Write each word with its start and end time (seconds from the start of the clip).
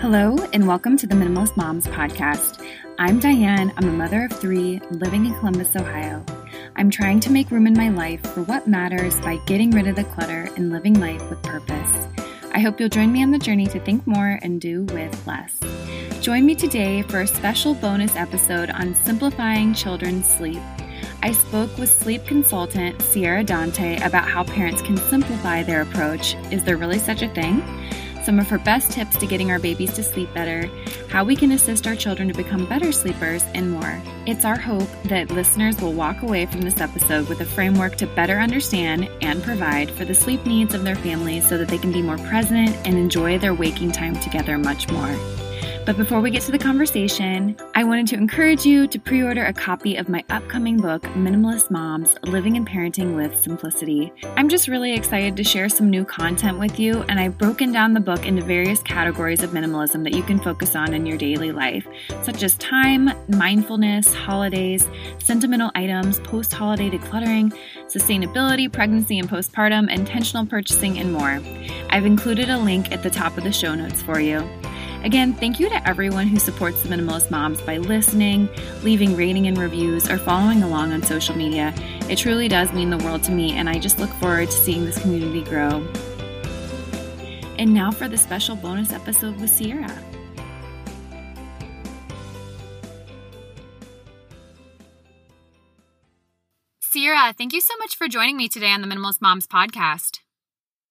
Hello, 0.00 0.34
and 0.54 0.66
welcome 0.66 0.96
to 0.96 1.06
the 1.06 1.14
Minimalist 1.14 1.58
Moms 1.58 1.86
podcast. 1.86 2.66
I'm 2.98 3.18
Diane. 3.20 3.70
I'm 3.76 3.86
a 3.86 3.92
mother 3.92 4.24
of 4.24 4.32
three 4.32 4.80
living 4.90 5.26
in 5.26 5.34
Columbus, 5.34 5.76
Ohio. 5.76 6.24
I'm 6.74 6.88
trying 6.88 7.20
to 7.20 7.30
make 7.30 7.50
room 7.50 7.66
in 7.66 7.74
my 7.74 7.90
life 7.90 8.22
for 8.32 8.42
what 8.44 8.66
matters 8.66 9.20
by 9.20 9.36
getting 9.44 9.70
rid 9.72 9.86
of 9.86 9.96
the 9.96 10.04
clutter 10.04 10.48
and 10.56 10.70
living 10.70 10.98
life 10.98 11.28
with 11.28 11.42
purpose. 11.42 12.08
I 12.52 12.60
hope 12.60 12.80
you'll 12.80 12.88
join 12.88 13.12
me 13.12 13.22
on 13.22 13.30
the 13.30 13.38
journey 13.38 13.66
to 13.66 13.80
think 13.80 14.06
more 14.06 14.38
and 14.40 14.58
do 14.58 14.84
with 14.84 15.26
less. 15.26 15.60
Join 16.22 16.46
me 16.46 16.54
today 16.54 17.02
for 17.02 17.20
a 17.20 17.26
special 17.26 17.74
bonus 17.74 18.16
episode 18.16 18.70
on 18.70 18.94
simplifying 18.94 19.74
children's 19.74 20.26
sleep. 20.26 20.62
I 21.22 21.32
spoke 21.32 21.76
with 21.76 21.90
sleep 21.90 22.24
consultant 22.24 23.02
Sierra 23.02 23.44
Dante 23.44 24.00
about 24.00 24.26
how 24.26 24.44
parents 24.44 24.80
can 24.80 24.96
simplify 24.96 25.62
their 25.62 25.82
approach. 25.82 26.36
Is 26.50 26.64
there 26.64 26.78
really 26.78 26.98
such 26.98 27.20
a 27.20 27.28
thing? 27.28 27.62
Some 28.30 28.38
of 28.38 28.48
her 28.48 28.58
best 28.58 28.92
tips 28.92 29.16
to 29.16 29.26
getting 29.26 29.50
our 29.50 29.58
babies 29.58 29.92
to 29.92 30.04
sleep 30.04 30.32
better, 30.32 30.70
how 31.08 31.24
we 31.24 31.34
can 31.34 31.50
assist 31.50 31.84
our 31.84 31.96
children 31.96 32.28
to 32.28 32.34
become 32.34 32.64
better 32.64 32.92
sleepers, 32.92 33.42
and 33.54 33.72
more. 33.72 34.00
It's 34.24 34.44
our 34.44 34.56
hope 34.56 34.88
that 35.06 35.32
listeners 35.32 35.80
will 35.80 35.94
walk 35.94 36.22
away 36.22 36.46
from 36.46 36.60
this 36.60 36.80
episode 36.80 37.28
with 37.28 37.40
a 37.40 37.44
framework 37.44 37.96
to 37.96 38.06
better 38.06 38.38
understand 38.38 39.10
and 39.20 39.42
provide 39.42 39.90
for 39.90 40.04
the 40.04 40.14
sleep 40.14 40.46
needs 40.46 40.74
of 40.74 40.84
their 40.84 40.94
families 40.94 41.48
so 41.48 41.58
that 41.58 41.66
they 41.66 41.78
can 41.78 41.90
be 41.90 42.02
more 42.02 42.18
present 42.18 42.68
and 42.86 42.96
enjoy 42.96 43.36
their 43.36 43.52
waking 43.52 43.90
time 43.90 44.14
together 44.14 44.56
much 44.58 44.88
more. 44.92 45.39
But 45.90 45.96
before 45.96 46.20
we 46.20 46.30
get 46.30 46.42
to 46.42 46.52
the 46.52 46.58
conversation, 46.58 47.56
I 47.74 47.82
wanted 47.82 48.06
to 48.08 48.14
encourage 48.14 48.64
you 48.64 48.86
to 48.86 48.96
pre 49.00 49.24
order 49.24 49.44
a 49.44 49.52
copy 49.52 49.96
of 49.96 50.08
my 50.08 50.22
upcoming 50.30 50.76
book, 50.76 51.02
Minimalist 51.16 51.68
Moms 51.68 52.14
Living 52.22 52.56
and 52.56 52.64
Parenting 52.64 53.16
with 53.16 53.36
Simplicity. 53.42 54.12
I'm 54.36 54.48
just 54.48 54.68
really 54.68 54.92
excited 54.92 55.36
to 55.36 55.42
share 55.42 55.68
some 55.68 55.90
new 55.90 56.04
content 56.04 56.60
with 56.60 56.78
you, 56.78 57.02
and 57.08 57.18
I've 57.18 57.36
broken 57.36 57.72
down 57.72 57.92
the 57.92 57.98
book 57.98 58.24
into 58.24 58.40
various 58.40 58.80
categories 58.84 59.42
of 59.42 59.50
minimalism 59.50 60.04
that 60.04 60.14
you 60.14 60.22
can 60.22 60.38
focus 60.38 60.76
on 60.76 60.94
in 60.94 61.06
your 61.06 61.18
daily 61.18 61.50
life, 61.50 61.88
such 62.22 62.44
as 62.44 62.54
time, 62.58 63.10
mindfulness, 63.26 64.14
holidays, 64.14 64.86
sentimental 65.18 65.72
items, 65.74 66.20
post 66.20 66.54
holiday 66.54 66.88
decluttering, 66.88 67.52
sustainability, 67.86 68.72
pregnancy 68.72 69.18
and 69.18 69.28
postpartum, 69.28 69.92
intentional 69.92 70.46
purchasing, 70.46 71.00
and 71.00 71.12
more. 71.12 71.40
I've 71.90 72.06
included 72.06 72.48
a 72.48 72.58
link 72.58 72.92
at 72.92 73.02
the 73.02 73.10
top 73.10 73.36
of 73.36 73.42
the 73.42 73.50
show 73.50 73.74
notes 73.74 74.00
for 74.00 74.20
you. 74.20 74.48
Again, 75.02 75.32
thank 75.32 75.58
you 75.58 75.68
to 75.70 75.88
everyone 75.88 76.26
who 76.26 76.38
supports 76.38 76.82
the 76.82 76.88
Minimalist 76.90 77.30
Moms 77.30 77.60
by 77.62 77.78
listening, 77.78 78.50
leaving 78.82 79.16
rating 79.16 79.46
and 79.46 79.56
reviews, 79.56 80.10
or 80.10 80.18
following 80.18 80.62
along 80.62 80.92
on 80.92 81.02
social 81.02 81.34
media. 81.34 81.72
It 82.10 82.16
truly 82.16 82.48
does 82.48 82.70
mean 82.72 82.90
the 82.90 82.98
world 82.98 83.22
to 83.24 83.32
me, 83.32 83.52
and 83.52 83.68
I 83.68 83.78
just 83.78 83.98
look 83.98 84.10
forward 84.14 84.50
to 84.50 84.56
seeing 84.56 84.84
this 84.84 85.00
community 85.00 85.42
grow. 85.42 85.86
And 87.58 87.72
now 87.72 87.90
for 87.90 88.08
the 88.08 88.18
special 88.18 88.56
bonus 88.56 88.92
episode 88.92 89.40
with 89.40 89.48
Sierra. 89.48 89.90
Sierra, 96.80 97.32
thank 97.32 97.54
you 97.54 97.62
so 97.62 97.74
much 97.78 97.96
for 97.96 98.06
joining 98.06 98.36
me 98.36 98.48
today 98.48 98.70
on 98.70 98.82
the 98.82 98.86
Minimalist 98.86 99.22
Moms 99.22 99.46
podcast. 99.46 100.18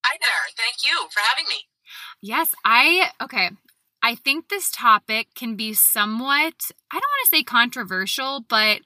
Hi 0.04 0.16
there. 0.20 0.52
Thank 0.56 0.82
you 0.82 1.08
for 1.10 1.20
having 1.20 1.44
me. 1.48 1.66
Yes, 2.20 2.54
I 2.64 3.10
okay. 3.22 3.50
I 4.02 4.14
think 4.14 4.48
this 4.48 4.70
topic 4.70 5.28
can 5.34 5.56
be 5.56 5.74
somewhat, 5.74 6.70
I 6.90 6.96
don't 6.96 7.12
want 7.12 7.24
to 7.24 7.30
say 7.30 7.42
controversial, 7.42 8.44
but 8.48 8.80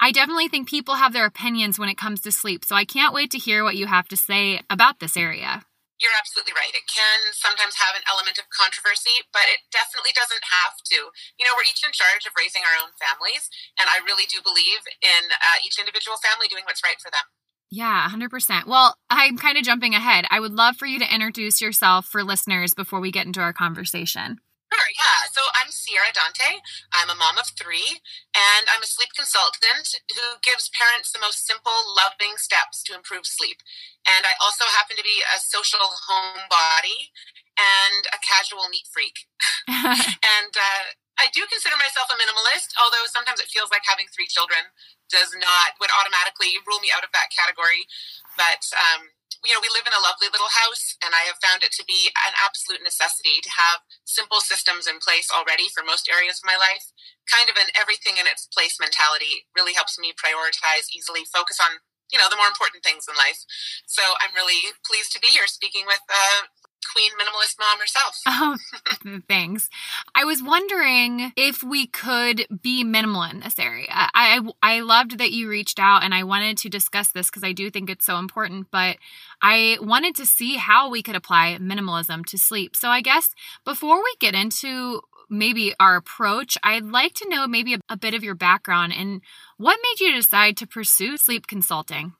I 0.00 0.12
definitely 0.12 0.48
think 0.48 0.68
people 0.68 0.96
have 0.96 1.12
their 1.12 1.24
opinions 1.24 1.78
when 1.78 1.88
it 1.88 1.96
comes 1.96 2.20
to 2.22 2.32
sleep. 2.32 2.64
So 2.64 2.74
I 2.74 2.84
can't 2.84 3.14
wait 3.14 3.30
to 3.30 3.38
hear 3.38 3.62
what 3.62 3.76
you 3.76 3.86
have 3.86 4.08
to 4.08 4.16
say 4.16 4.60
about 4.68 4.98
this 4.98 5.16
area. 5.16 5.62
You're 5.96 6.12
absolutely 6.12 6.52
right. 6.52 6.76
It 6.76 6.84
can 6.84 7.32
sometimes 7.32 7.80
have 7.80 7.96
an 7.96 8.04
element 8.04 8.36
of 8.36 8.52
controversy, 8.52 9.24
but 9.32 9.48
it 9.48 9.64
definitely 9.72 10.12
doesn't 10.12 10.44
have 10.44 10.76
to. 10.92 11.08
You 11.40 11.48
know, 11.48 11.56
we're 11.56 11.64
each 11.64 11.80
in 11.80 11.96
charge 11.96 12.28
of 12.28 12.36
raising 12.36 12.60
our 12.68 12.76
own 12.76 12.92
families, 13.00 13.48
and 13.80 13.88
I 13.88 14.04
really 14.04 14.28
do 14.28 14.44
believe 14.44 14.84
in 15.00 15.32
uh, 15.32 15.64
each 15.64 15.80
individual 15.80 16.20
family 16.20 16.52
doing 16.52 16.68
what's 16.68 16.84
right 16.84 17.00
for 17.00 17.08
them. 17.08 17.24
Yeah, 17.72 18.12
100%. 18.12 18.68
Well, 18.68 19.00
I'm 19.08 19.40
kind 19.40 19.56
of 19.56 19.64
jumping 19.64 19.94
ahead. 19.94 20.28
I 20.28 20.38
would 20.38 20.52
love 20.52 20.76
for 20.76 20.84
you 20.84 21.00
to 21.00 21.08
introduce 21.08 21.64
yourself 21.64 22.04
for 22.04 22.22
listeners 22.22 22.74
before 22.74 23.00
we 23.00 23.10
get 23.10 23.24
into 23.26 23.40
our 23.40 23.56
conversation. 23.56 24.38
Sure, 24.86 25.02
yeah. 25.02 25.26
So 25.34 25.42
I'm 25.58 25.74
Sierra 25.74 26.14
Dante. 26.14 26.62
I'm 26.94 27.10
a 27.10 27.18
mom 27.18 27.42
of 27.42 27.50
three, 27.58 27.98
and 28.38 28.70
I'm 28.70 28.86
a 28.86 28.86
sleep 28.86 29.10
consultant 29.18 29.98
who 30.14 30.38
gives 30.46 30.70
parents 30.70 31.10
the 31.10 31.18
most 31.18 31.42
simple, 31.42 31.74
loving 31.90 32.38
steps 32.38 32.86
to 32.86 32.94
improve 32.94 33.26
sleep. 33.26 33.58
And 34.06 34.22
I 34.22 34.38
also 34.38 34.62
happen 34.70 34.94
to 34.94 35.02
be 35.02 35.26
a 35.26 35.42
social 35.42 35.82
homebody 36.06 37.10
and 37.58 38.06
a 38.14 38.22
casual 38.22 38.70
neat 38.70 38.86
freak. 38.86 39.26
and 40.38 40.54
uh, 40.54 40.94
I 41.18 41.34
do 41.34 41.42
consider 41.50 41.74
myself 41.82 42.06
a 42.06 42.14
minimalist, 42.14 42.70
although 42.78 43.10
sometimes 43.10 43.42
it 43.42 43.50
feels 43.50 43.74
like 43.74 43.82
having 43.90 44.06
three 44.14 44.30
children 44.30 44.70
does 45.10 45.34
not, 45.34 45.74
would 45.82 45.90
automatically 45.98 46.62
rule 46.62 46.78
me 46.78 46.94
out 46.94 47.02
of 47.02 47.10
that 47.10 47.34
category. 47.34 47.90
But, 48.38 48.62
um, 48.70 49.10
you 49.44 49.52
know, 49.52 49.60
we 49.60 49.72
live 49.72 49.84
in 49.84 49.96
a 49.96 50.02
lovely 50.02 50.30
little 50.32 50.52
house, 50.52 50.96
and 51.04 51.12
I 51.12 51.28
have 51.28 51.42
found 51.42 51.60
it 51.60 51.72
to 51.76 51.84
be 51.84 52.12
an 52.26 52.34
absolute 52.38 52.80
necessity 52.84 53.42
to 53.44 53.52
have 53.52 53.84
simple 54.04 54.40
systems 54.40 54.88
in 54.88 55.02
place 55.02 55.28
already 55.28 55.68
for 55.68 55.84
most 55.84 56.08
areas 56.08 56.40
of 56.40 56.48
my 56.48 56.56
life. 56.56 56.92
Kind 57.28 57.50
of 57.50 57.58
an 57.60 57.74
everything 57.76 58.16
in 58.16 58.30
its 58.30 58.48
place 58.48 58.80
mentality 58.80 59.48
really 59.52 59.76
helps 59.76 59.98
me 59.98 60.16
prioritize 60.16 60.88
easily, 60.94 61.26
focus 61.28 61.60
on 61.60 61.82
you 62.12 62.18
know 62.18 62.30
the 62.30 62.38
more 62.38 62.46
important 62.46 62.86
things 62.86 63.10
in 63.10 63.18
life. 63.18 63.42
So 63.90 64.02
I'm 64.22 64.34
really 64.34 64.72
pleased 64.86 65.10
to 65.14 65.22
be 65.22 65.34
here 65.34 65.50
speaking 65.50 65.84
with 65.90 66.02
uh, 66.06 66.46
queen 66.92 67.10
minimalist 67.12 67.56
mom 67.58 67.78
herself. 67.80 68.20
Oh, 68.28 68.56
thanks. 69.28 69.68
I 70.14 70.24
was 70.24 70.42
wondering 70.42 71.32
if 71.36 71.62
we 71.62 71.86
could 71.86 72.46
be 72.62 72.84
minimal 72.84 73.22
in 73.22 73.40
this 73.40 73.58
area. 73.58 73.86
I, 73.88 74.40
I, 74.62 74.76
I 74.76 74.80
loved 74.80 75.18
that 75.18 75.32
you 75.32 75.48
reached 75.48 75.78
out 75.78 76.02
and 76.02 76.14
I 76.14 76.22
wanted 76.24 76.58
to 76.58 76.68
discuss 76.68 77.08
this 77.08 77.28
because 77.30 77.42
I 77.44 77.52
do 77.52 77.70
think 77.70 77.88
it's 77.88 78.04
so 78.04 78.18
important, 78.18 78.66
but 78.70 78.96
I 79.42 79.78
wanted 79.80 80.14
to 80.16 80.26
see 80.26 80.56
how 80.56 80.90
we 80.90 81.02
could 81.02 81.16
apply 81.16 81.56
minimalism 81.60 82.24
to 82.26 82.38
sleep. 82.38 82.76
So 82.76 82.88
I 82.88 83.00
guess 83.00 83.30
before 83.64 83.98
we 83.98 84.14
get 84.20 84.34
into 84.34 85.00
maybe 85.28 85.74
our 85.80 85.96
approach, 85.96 86.56
I'd 86.62 86.84
like 86.84 87.14
to 87.14 87.28
know 87.28 87.46
maybe 87.46 87.74
a, 87.74 87.78
a 87.88 87.96
bit 87.96 88.14
of 88.14 88.22
your 88.22 88.34
background 88.34 88.92
and 88.96 89.22
what 89.56 89.78
made 89.82 90.04
you 90.04 90.12
decide 90.14 90.56
to 90.58 90.66
pursue 90.66 91.16
sleep 91.16 91.46
consulting. 91.46 92.12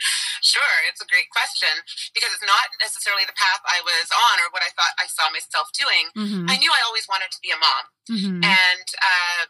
Sure, 0.58 0.78
it's 0.90 0.98
a 0.98 1.06
great 1.06 1.30
question 1.30 1.70
because 2.18 2.34
it's 2.34 2.42
not 2.42 2.74
necessarily 2.82 3.22
the 3.22 3.36
path 3.38 3.62
I 3.62 3.78
was 3.86 4.10
on 4.10 4.42
or 4.42 4.50
what 4.50 4.66
I 4.66 4.74
thought 4.74 4.90
I 4.98 5.06
saw 5.06 5.30
myself 5.30 5.70
doing. 5.70 6.10
Mm-hmm. 6.18 6.50
I 6.50 6.58
knew 6.58 6.74
I 6.74 6.82
always 6.82 7.06
wanted 7.06 7.30
to 7.30 7.38
be 7.38 7.54
a 7.54 7.58
mom. 7.62 7.84
Mm-hmm. 8.10 8.42
And 8.42 8.86
uh, 8.98 9.42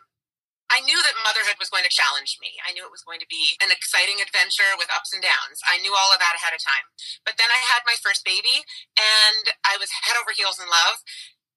I 0.69 0.85
knew 0.85 1.01
that 1.01 1.17
motherhood 1.25 1.57
was 1.57 1.73
going 1.73 1.89
to 1.89 1.93
challenge 1.93 2.37
me. 2.45 2.61
I 2.61 2.77
knew 2.77 2.85
it 2.85 2.93
was 2.93 3.05
going 3.09 3.25
to 3.25 3.31
be 3.33 3.57
an 3.65 3.73
exciting 3.73 4.21
adventure 4.21 4.77
with 4.77 4.93
ups 4.93 5.17
and 5.17 5.25
downs. 5.25 5.65
I 5.65 5.81
knew 5.81 5.97
all 5.97 6.13
of 6.13 6.21
that 6.21 6.37
ahead 6.37 6.53
of 6.53 6.61
time. 6.61 6.85
But 7.25 7.41
then 7.41 7.49
I 7.49 7.61
had 7.73 7.89
my 7.89 7.97
first 8.05 8.21
baby 8.29 8.69
and 9.01 9.57
I 9.65 9.81
was 9.81 9.89
head 10.05 10.21
over 10.21 10.37
heels 10.37 10.61
in 10.61 10.69
love 10.69 11.01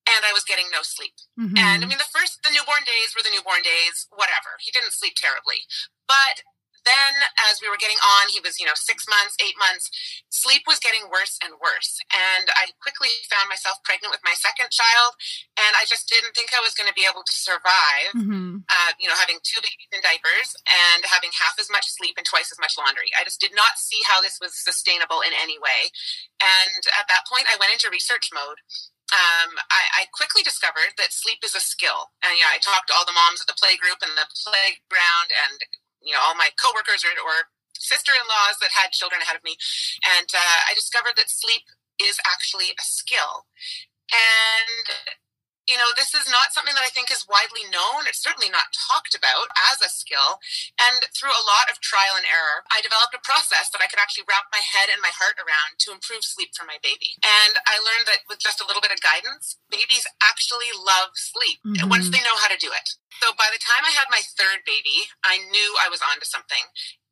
and 0.07 0.23
I 0.23 0.31
was 0.31 0.47
getting 0.47 0.71
no 0.71 0.79
sleep. 0.79 1.19
Mm-hmm. 1.35 1.59
And 1.59 1.83
I 1.83 1.85
mean, 1.91 1.99
the 1.99 2.07
first, 2.07 2.39
the 2.41 2.55
newborn 2.55 2.87
days 2.87 3.11
were 3.11 3.21
the 3.21 3.35
newborn 3.35 3.67
days, 3.67 4.07
whatever. 4.15 4.55
He 4.63 4.71
didn't 4.71 4.95
sleep 4.95 5.19
terribly. 5.19 5.67
But 6.07 6.47
then 6.85 7.13
as 7.51 7.61
we 7.61 7.69
were 7.69 7.79
getting 7.79 7.99
on, 8.01 8.29
he 8.33 8.41
was, 8.41 8.57
you 8.57 8.65
know, 8.65 8.77
six 8.77 9.05
months, 9.07 9.37
eight 9.41 9.57
months, 9.57 9.89
sleep 10.29 10.65
was 10.65 10.81
getting 10.81 11.09
worse 11.11 11.37
and 11.43 11.57
worse. 11.61 12.01
And 12.09 12.49
I 12.57 12.73
quickly 12.81 13.11
found 13.29 13.49
myself 13.49 13.81
pregnant 13.85 14.11
with 14.11 14.25
my 14.25 14.33
second 14.37 14.73
child. 14.73 15.17
And 15.57 15.77
I 15.77 15.85
just 15.85 16.09
didn't 16.09 16.33
think 16.33 16.53
I 16.53 16.63
was 16.63 16.73
going 16.73 16.89
to 16.89 16.97
be 16.97 17.05
able 17.05 17.21
to 17.21 17.35
survive, 17.35 18.11
mm-hmm. 18.17 18.65
uh, 18.65 18.91
you 18.97 19.05
know, 19.05 19.17
having 19.17 19.37
two 19.45 19.61
babies 19.61 19.91
in 19.93 20.01
diapers 20.01 20.57
and 20.65 21.05
having 21.05 21.33
half 21.37 21.57
as 21.61 21.69
much 21.69 21.85
sleep 21.89 22.17
and 22.17 22.25
twice 22.25 22.49
as 22.49 22.61
much 22.61 22.75
laundry. 22.77 23.13
I 23.13 23.23
just 23.23 23.41
did 23.41 23.53
not 23.53 23.77
see 23.77 24.01
how 24.05 24.21
this 24.21 24.41
was 24.41 24.57
sustainable 24.57 25.21
in 25.21 25.33
any 25.37 25.61
way. 25.61 25.93
And 26.41 26.83
at 26.97 27.07
that 27.11 27.29
point, 27.29 27.45
I 27.51 27.59
went 27.61 27.73
into 27.75 27.93
research 27.93 28.33
mode. 28.33 28.63
Um, 29.11 29.59
I, 29.67 30.07
I, 30.07 30.15
quickly 30.15 30.39
discovered 30.39 30.95
that 30.95 31.11
sleep 31.11 31.43
is 31.43 31.51
a 31.51 31.59
skill. 31.59 32.15
And 32.23 32.31
yeah, 32.39 32.47
I 32.47 32.63
talked 32.63 32.87
to 32.87 32.95
all 32.95 33.03
the 33.03 33.11
moms 33.11 33.43
at 33.43 33.47
the 33.51 33.59
play 33.59 33.75
group 33.75 33.99
and 33.99 34.15
the 34.15 34.23
playground 34.31 35.35
and 35.35 35.59
you 36.01 36.11
know 36.13 36.21
all 36.21 36.35
my 36.35 36.49
coworkers 36.57 37.05
or, 37.05 37.13
or 37.21 37.49
sister-in-laws 37.77 38.61
that 38.61 38.73
had 38.77 38.93
children 38.93 39.21
ahead 39.21 39.35
of 39.35 39.43
me. 39.43 39.57
And 40.05 40.29
uh, 40.29 40.59
i 40.69 40.73
discovered 40.77 41.17
that 41.17 41.29
sleep 41.29 41.65
is 41.97 42.17
actually 42.25 42.73
a 42.77 42.85
skill. 42.85 43.49
And 44.13 44.85
you 45.69 45.77
know, 45.77 45.93
this 45.93 46.17
is 46.17 46.25
not 46.25 46.53
something 46.55 46.73
that 46.73 46.85
I 46.85 46.93
think 46.93 47.13
is 47.13 47.29
widely 47.29 47.63
known. 47.69 48.09
It's 48.09 48.21
certainly 48.21 48.49
not 48.49 48.73
talked 48.73 49.13
about 49.13 49.53
as 49.71 49.81
a 49.81 49.93
skill. 49.93 50.41
And 50.81 51.05
through 51.13 51.33
a 51.33 51.47
lot 51.47 51.69
of 51.69 51.83
trial 51.83 52.17
and 52.17 52.25
error, 52.25 52.65
I 52.73 52.81
developed 52.81 53.13
a 53.13 53.21
process 53.21 53.69
that 53.69 53.83
I 53.83 53.87
could 53.87 54.01
actually 54.01 54.25
wrap 54.25 54.49
my 54.49 54.61
head 54.61 54.89
and 54.89 55.03
my 55.03 55.13
heart 55.13 55.37
around 55.37 55.77
to 55.85 55.93
improve 55.93 56.25
sleep 56.25 56.57
for 56.57 56.65
my 56.65 56.81
baby. 56.81 57.13
And 57.21 57.61
I 57.69 57.77
learned 57.77 58.09
that 58.09 58.25
with 58.25 58.41
just 58.41 58.59
a 58.59 58.67
little 58.67 58.81
bit 58.81 58.93
of 58.93 59.05
guidance, 59.05 59.61
babies 59.69 60.09
actually 60.19 60.73
love 60.73 61.13
sleep 61.13 61.61
mm-hmm. 61.61 61.87
once 61.87 62.09
they 62.09 62.21
know 62.25 62.37
how 62.41 62.49
to 62.49 62.59
do 62.59 62.73
it. 62.73 62.97
So 63.21 63.31
by 63.37 63.53
the 63.53 63.61
time 63.61 63.85
I 63.85 63.93
had 63.93 64.09
my 64.09 64.25
third 64.25 64.65
baby, 64.65 65.05
I 65.21 65.37
knew 65.37 65.69
I 65.77 65.93
was 65.93 66.01
onto 66.01 66.25
something 66.25 66.65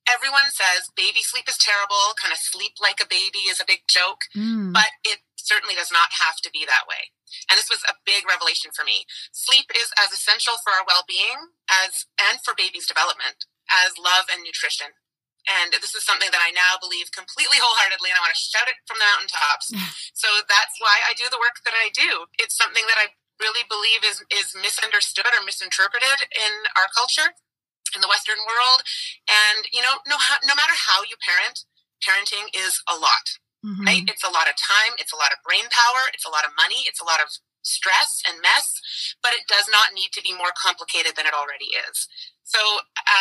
everyone 0.10 0.50
says 0.50 0.90
baby 0.98 1.22
sleep 1.22 1.45
is 1.48 1.57
terrible, 1.57 2.18
kind 2.18 2.34
of 2.34 2.42
sleep 2.42 2.74
like 2.81 2.98
a 2.98 3.07
baby 3.07 3.45
is 3.45 3.62
a 3.62 3.68
big 3.69 3.86
joke, 3.86 4.25
mm. 4.36 4.74
but 4.74 4.90
it 5.06 5.22
certainly 5.44 5.75
does 5.75 5.91
not 5.94 6.12
have 6.25 6.38
to 6.44 6.51
be 6.51 6.65
that 6.68 6.89
way. 6.89 7.13
And 7.47 7.57
this 7.57 7.69
was 7.69 7.86
a 7.86 8.00
big 8.03 8.25
revelation 8.25 8.71
for 8.74 8.83
me. 8.83 9.06
Sleep 9.31 9.69
is 9.75 9.94
as 9.95 10.12
essential 10.12 10.57
for 10.62 10.74
our 10.74 10.86
well-being 10.86 11.53
as 11.69 12.09
and 12.18 12.41
for 12.41 12.57
baby's 12.57 12.89
development 12.89 13.45
as 13.69 13.97
love 14.01 14.27
and 14.33 14.41
nutrition. 14.41 14.97
And 15.47 15.74
this 15.80 15.95
is 15.95 16.03
something 16.06 16.30
that 16.30 16.44
I 16.44 16.51
now 16.51 16.77
believe 16.77 17.15
completely 17.15 17.57
wholeheartedly, 17.57 18.12
and 18.12 18.18
I 18.19 18.24
want 18.25 18.36
to 18.36 18.44
shout 18.44 18.69
it 18.69 18.77
from 18.86 19.00
the 19.00 19.07
mountaintops. 19.07 19.71
so 20.13 20.30
that's 20.45 20.77
why 20.77 21.00
I 21.07 21.15
do 21.15 21.31
the 21.31 21.42
work 21.42 21.63
that 21.63 21.74
I 21.74 21.89
do. 21.89 22.27
It's 22.38 22.59
something 22.59 22.83
that 22.85 23.00
I 23.00 23.15
really 23.39 23.63
believe 23.71 24.03
is, 24.03 24.21
is 24.30 24.51
misunderstood 24.53 25.31
or 25.31 25.42
misinterpreted 25.47 26.27
in 26.35 26.53
our 26.75 26.92
culture, 26.92 27.33
in 27.95 28.03
the 28.03 28.12
Western 28.12 28.44
world. 28.45 28.83
And, 29.25 29.65
you 29.71 29.81
know, 29.81 30.03
no, 30.06 30.19
no 30.44 30.53
matter 30.53 30.75
how 30.75 31.07
you 31.07 31.15
parent, 31.24 31.63
parenting 32.03 32.51
is 32.51 32.83
a 32.85 33.00
lot, 33.00 33.39
mm-hmm. 33.65 33.85
right? 33.85 34.06
It's 34.07 34.23
a 34.23 34.31
lot 34.31 34.47
of 34.47 34.56
time, 34.56 34.95
it's 35.00 35.13
a 35.13 35.19
lot 35.19 35.31
of 35.31 35.44
brain 35.44 35.67
power, 35.71 36.07
it's 36.13 36.25
a 36.25 36.33
lot 36.33 36.45
of 36.45 36.56
money, 36.56 36.88
it's 36.88 37.01
a 37.01 37.07
lot 37.07 37.19
of 37.19 37.29
stress 37.61 38.23
and 38.23 38.39
mess, 38.41 38.79
but 39.21 39.35
it 39.35 39.45
does 39.51 39.67
not 39.67 39.91
need 39.91 40.15
to 40.15 40.23
be 40.23 40.31
more 40.31 40.56
complicated 40.56 41.19
than 41.19 41.27
it 41.27 41.35
already 41.35 41.75
is. 41.75 42.07
So, 42.47 42.59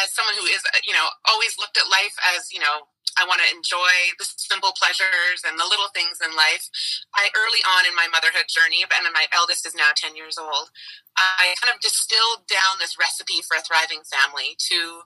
as 0.01 0.15
someone 0.15 0.39
who 0.41 0.49
is, 0.49 0.65
you 0.89 0.95
know, 0.97 1.05
always 1.29 1.59
looked 1.61 1.77
at 1.77 1.91
life 1.91 2.17
as, 2.33 2.49
you 2.49 2.63
know, 2.63 2.89
I 3.19 3.27
want 3.27 3.43
to 3.43 3.51
enjoy 3.51 4.15
the 4.17 4.25
simple 4.25 4.71
pleasures 4.79 5.43
and 5.43 5.59
the 5.59 5.67
little 5.67 5.91
things 5.91 6.23
in 6.23 6.39
life. 6.39 6.71
I 7.19 7.29
early 7.35 7.61
on 7.67 7.83
in 7.85 7.99
my 7.99 8.07
motherhood 8.07 8.47
journey, 8.47 8.87
and 8.87 9.05
my 9.11 9.27
eldest 9.35 9.67
is 9.67 9.75
now 9.75 9.91
10 9.91 10.15
years 10.15 10.39
old, 10.39 10.71
I 11.19 11.59
kind 11.59 11.75
of 11.75 11.83
distilled 11.83 12.47
down 12.47 12.79
this 12.79 12.95
recipe 12.95 13.43
for 13.43 13.59
a 13.59 13.65
thriving 13.65 14.07
family 14.07 14.55
to 14.71 15.03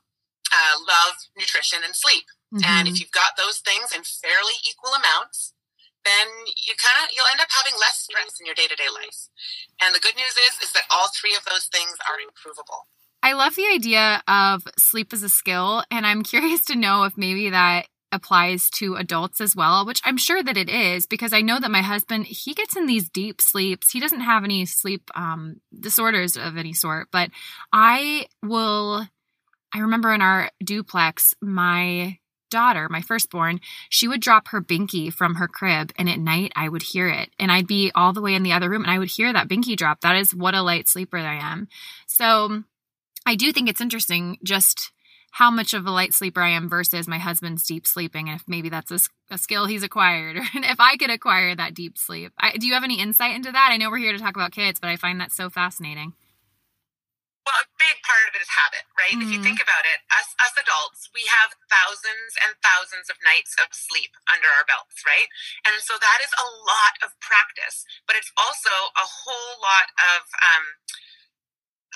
uh, 0.52 0.76
love, 0.84 1.17
nutrition, 1.34 1.81
and 1.81 1.96
sleep. 1.96 2.29
Mm-hmm. 2.53 2.65
And 2.65 2.89
if 2.89 3.01
you've 3.01 3.13
got 3.13 3.37
those 3.39 3.59
things 3.59 3.97
in 3.97 4.05
fairly 4.05 4.61
equal 4.69 4.93
amounts, 4.93 5.55
then 6.05 6.29
you 6.57 6.75
kind 6.77 7.01
of 7.01 7.11
you'll 7.15 7.31
end 7.31 7.41
up 7.41 7.49
having 7.51 7.73
less 7.79 8.05
stress 8.05 8.39
in 8.41 8.47
your 8.47 8.55
day-to-day 8.55 8.91
life. 8.93 9.29
And 9.81 9.95
the 9.95 10.01
good 10.01 10.17
news 10.17 10.37
is 10.37 10.69
is 10.69 10.73
that 10.73 10.85
all 10.91 11.09
three 11.09 11.35
of 11.35 11.45
those 11.45 11.67
things 11.67 11.97
are 12.09 12.21
improvable. 12.21 12.89
I 13.23 13.35
love 13.35 13.55
the 13.55 13.67
idea 13.73 14.23
of 14.27 14.67
sleep 14.77 15.13
as 15.13 15.23
a 15.23 15.29
skill, 15.29 15.85
and 15.91 16.07
I'm 16.07 16.23
curious 16.35 16.65
to 16.67 16.77
know 16.77 17.05
if 17.05 17.17
maybe 17.17 17.51
that 17.51 17.87
applies 18.13 18.69
to 18.69 18.97
adults 18.97 19.41
as 19.41 19.57
well, 19.57 19.87
which 19.87 20.03
I'm 20.05 20.19
sure 20.19 20.43
that 20.43 20.59
it 20.59 20.69
is 20.69 21.07
because 21.07 21.33
I 21.33 21.41
know 21.41 21.59
that 21.59 21.71
my 21.71 21.81
husband, 21.81 22.27
he 22.27 22.53
gets 22.53 22.77
in 22.77 22.87
these 22.87 23.09
deep 23.09 23.41
sleeps. 23.41 23.91
He 23.91 24.01
doesn't 24.01 24.21
have 24.21 24.45
any 24.45 24.67
sleep 24.67 25.11
um, 25.15 25.63
disorders 25.81 26.37
of 26.37 26.59
any 26.59 26.75
sort, 26.75 27.09
but 27.11 27.31
I 27.73 28.27
will 28.43 29.07
I 29.75 29.79
remember 29.79 30.13
in 30.13 30.21
our 30.21 30.51
duplex, 30.63 31.35
my 31.41 32.19
daughter, 32.53 32.89
my 32.89 33.01
firstborn, 33.01 33.61
she 33.89 34.07
would 34.07 34.21
drop 34.21 34.49
her 34.49 34.63
binky 34.63 35.13
from 35.13 35.35
her 35.35 35.49
crib 35.49 35.93
and 35.99 36.09
at 36.09 36.21
night 36.21 36.53
I 36.55 36.69
would 36.69 36.83
hear 36.83 37.09
it. 37.09 37.31
And 37.39 37.51
I'd 37.51 37.67
be 37.67 37.91
all 37.95 38.13
the 38.13 38.23
way 38.23 38.35
in 38.35 38.45
the 38.45 38.53
other 38.53 38.71
room 38.71 38.83
and 38.83 38.91
I 38.91 39.01
would 39.01 39.11
hear 39.11 39.33
that 39.33 39.49
binky 39.49 39.77
drop. 39.77 40.03
That 40.03 40.17
is 40.17 40.35
what 40.35 40.55
a 40.55 40.63
light 40.63 40.89
sleeper 40.89 41.19
I 41.19 41.41
am. 41.41 41.69
So 42.07 42.63
I 43.27 43.35
do 43.35 43.53
think 43.53 43.69
it's 43.69 43.81
interesting 43.81 44.39
just 44.45 44.93
how 45.33 45.51
much 45.51 45.73
of 45.73 45.87
a 45.87 45.91
light 45.91 46.13
sleeper 46.13 46.43
I 46.43 46.51
am 46.51 46.69
versus 46.69 47.09
my 47.09 47.19
husband's 47.19 47.65
deep 47.65 47.87
sleeping, 47.87 48.29
and 48.29 48.39
if 48.39 48.47
maybe 48.47 48.69
that's 48.69 48.91
a, 48.91 48.99
a 49.31 49.39
skill 49.39 49.65
he's 49.65 49.83
acquired, 49.83 50.37
or 50.37 50.45
if 50.53 50.79
I 50.79 50.97
could 50.97 51.11
acquire 51.11 51.57
that 51.57 51.73
deep 51.75 51.97
sleep. 51.97 52.33
I, 52.39 52.59
do 52.59 52.67
you 52.67 52.75
have 52.75 52.85
any 52.85 53.01
insight 53.01 53.35
into 53.35 53.51
that? 53.51 53.71
I 53.73 53.79
know 53.79 53.91
we're 53.91 53.97
here 53.97 54.13
to 54.13 54.19
talk 54.19 54.37
about 54.37 54.53
kids, 54.53 54.79
but 54.79 54.91
I 54.91 54.97
find 54.97 55.21
that 55.21 55.33
so 55.33 55.49
fascinating. 55.49 56.13
Well, 57.43 57.59
a 57.59 57.67
big 57.75 57.99
part 58.06 58.31
of 58.31 58.39
it 58.39 58.43
is 58.43 58.50
habit, 58.55 58.87
right? 58.94 59.11
Mm-hmm. 59.11 59.27
If 59.27 59.31
you 59.35 59.41
mm-hmm. 59.43 59.50
think 59.50 59.61
about 59.62 59.83
it, 59.83 59.99
us 60.15 60.31
us 60.39 60.55
adults, 60.55 61.11
we 61.11 61.27
have 61.27 61.50
thousands 61.67 62.39
and 62.39 62.55
thousands 62.62 63.11
of 63.11 63.19
nights 63.27 63.59
of 63.59 63.75
sleep 63.75 64.15
under 64.31 64.47
our 64.47 64.62
belts, 64.62 65.03
right? 65.03 65.27
And 65.67 65.83
so 65.83 65.99
that 65.99 66.23
is 66.23 66.31
a 66.39 66.47
lot 66.47 66.94
of 67.03 67.19
practice, 67.19 67.83
but 68.06 68.15
it's 68.15 68.31
also 68.39 68.71
a 68.94 69.06
whole 69.06 69.59
lot 69.59 69.91
of 69.99 70.31
um, 70.39 70.65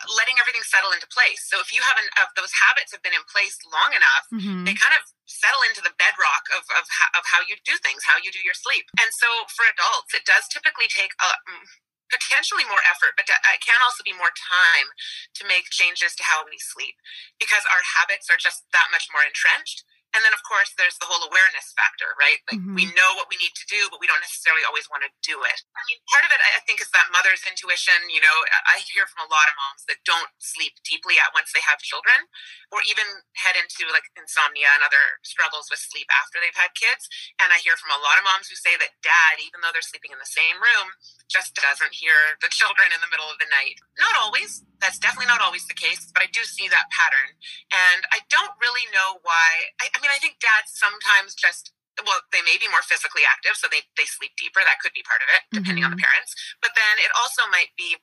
letting 0.05 0.37
everything 0.37 0.67
settle 0.67 0.93
into 0.93 1.09
place. 1.09 1.49
So 1.49 1.57
if 1.63 1.73
you 1.73 1.81
have 1.81 1.97
an, 1.97 2.11
of 2.21 2.35
those 2.37 2.53
habits 2.53 2.93
have 2.93 3.01
been 3.01 3.17
in 3.17 3.25
place 3.31 3.57
long 3.65 3.97
enough, 3.97 4.25
mm-hmm. 4.29 4.69
they 4.69 4.77
kind 4.77 4.93
of 4.93 5.07
settle 5.25 5.65
into 5.65 5.81
the 5.81 5.95
bedrock 5.97 6.45
of, 6.53 6.69
of, 6.77 6.85
of 7.17 7.25
how 7.25 7.41
you 7.41 7.57
do 7.65 7.81
things, 7.81 8.05
how 8.05 8.21
you 8.21 8.29
do 8.29 8.43
your 8.45 8.55
sleep. 8.55 8.91
And 9.01 9.09
so 9.23 9.49
for 9.49 9.65
adults, 9.65 10.13
it 10.13 10.29
does 10.29 10.45
typically 10.53 10.91
take 10.91 11.17
a, 11.17 11.29
mm, 11.49 11.65
potentially 12.11 12.67
more 12.67 12.83
effort, 12.87 13.19
but 13.19 13.27
it 13.29 13.63
can 13.63 13.81
also 13.83 14.07
be 14.07 14.15
more 14.15 14.33
time 14.35 14.95
to 15.39 15.49
make 15.49 15.73
changes 15.73 16.15
to 16.17 16.27
how 16.27 16.47
we 16.47 16.59
sleep 16.59 16.97
because 17.37 17.67
our 17.67 17.83
habits 17.99 18.31
are 18.31 18.41
just 18.41 18.67
that 18.71 18.91
much 18.91 19.11
more 19.11 19.27
entrenched 19.27 19.87
and 20.17 20.25
then, 20.25 20.33
of 20.33 20.41
course, 20.49 20.73
there's 20.81 20.97
the 20.97 21.05
whole 21.05 21.21
awareness 21.29 21.77
factor, 21.77 22.17
right? 22.17 22.41
Like 22.49 22.57
mm-hmm. 22.57 22.73
we 22.73 22.89
know 22.97 23.11
what 23.21 23.29
we 23.29 23.37
need 23.37 23.53
to 23.53 23.69
do, 23.69 23.93
but 23.93 24.01
we 24.01 24.09
don't 24.09 24.25
necessarily 24.25 24.65
always 24.65 24.89
want 24.89 25.05
to 25.05 25.13
do 25.21 25.45
it. 25.45 25.59
I 25.77 25.85
mean, 25.93 26.01
part 26.09 26.25
of 26.25 26.33
it, 26.33 26.41
I 26.41 26.65
think, 26.65 26.81
is 26.81 26.89
that 26.97 27.13
mother's 27.13 27.45
intuition. 27.45 28.09
You 28.09 28.25
know, 28.25 28.37
I 28.65 28.81
hear 28.81 29.05
from 29.05 29.29
a 29.29 29.33
lot 29.33 29.45
of 29.53 29.61
moms 29.61 29.85
that 29.93 30.01
don't 30.09 30.33
sleep 30.41 30.81
deeply 30.89 31.21
at 31.21 31.37
once 31.37 31.53
they 31.53 31.61
have 31.61 31.85
children, 31.85 32.33
or 32.73 32.81
even 32.89 33.29
head 33.37 33.61
into 33.61 33.85
like 33.93 34.09
insomnia 34.17 34.73
and 34.73 34.81
other 34.81 35.21
struggles 35.21 35.69
with 35.69 35.85
sleep 35.85 36.09
after 36.09 36.41
they've 36.41 36.57
had 36.57 36.73
kids. 36.73 37.13
And 37.37 37.53
I 37.53 37.61
hear 37.61 37.77
from 37.77 37.93
a 37.93 38.01
lot 38.01 38.17
of 38.17 38.25
moms 38.25 38.49
who 38.49 38.57
say 38.57 38.73
that 38.81 38.97
dad, 39.05 39.37
even 39.45 39.61
though 39.61 39.75
they're 39.75 39.85
sleeping 39.85 40.17
in 40.17 40.23
the 40.23 40.33
same 40.33 40.65
room, 40.65 40.97
just 41.27 41.59
doesn't 41.59 41.95
hear 41.95 42.39
the 42.39 42.51
children 42.51 42.95
in 42.95 43.03
the 43.03 43.11
middle 43.11 43.27
of 43.27 43.39
the 43.43 43.51
night. 43.51 43.83
Not 43.99 44.15
always. 44.15 44.63
That's 44.79 44.99
definitely 44.99 45.31
not 45.31 45.43
always 45.43 45.67
the 45.67 45.77
case, 45.77 46.11
but 46.15 46.23
I 46.23 46.29
do 46.31 46.47
see 46.47 46.71
that 46.71 46.93
pattern. 46.95 47.35
And 47.73 48.07
I 48.15 48.23
don't 48.31 48.55
really 48.63 48.87
know 48.95 49.19
why. 49.27 49.75
I, 49.83 49.91
I 49.91 49.99
mean, 49.99 50.13
I 50.13 50.23
think 50.23 50.39
dads 50.39 50.75
sometimes 50.75 51.35
just 51.35 51.75
well, 52.05 52.21
they 52.29 52.45
may 52.45 52.61
be 52.61 52.69
more 52.69 52.85
physically 52.85 53.25
active, 53.25 53.57
so 53.57 53.73
they, 53.73 53.81
they 53.97 54.05
sleep 54.05 54.37
deeper. 54.37 54.61
That 54.61 54.85
could 54.85 54.93
be 54.93 55.01
part 55.01 55.25
of 55.25 55.33
it, 55.33 55.49
depending 55.49 55.81
mm-hmm. 55.81 55.89
on 55.89 55.97
the 55.97 56.01
mm-hmm. 56.01 56.13
parents. 56.13 56.37
But 56.61 56.77
then 56.77 57.01
it 57.01 57.09
also 57.17 57.49
might 57.49 57.73
be 57.73 57.97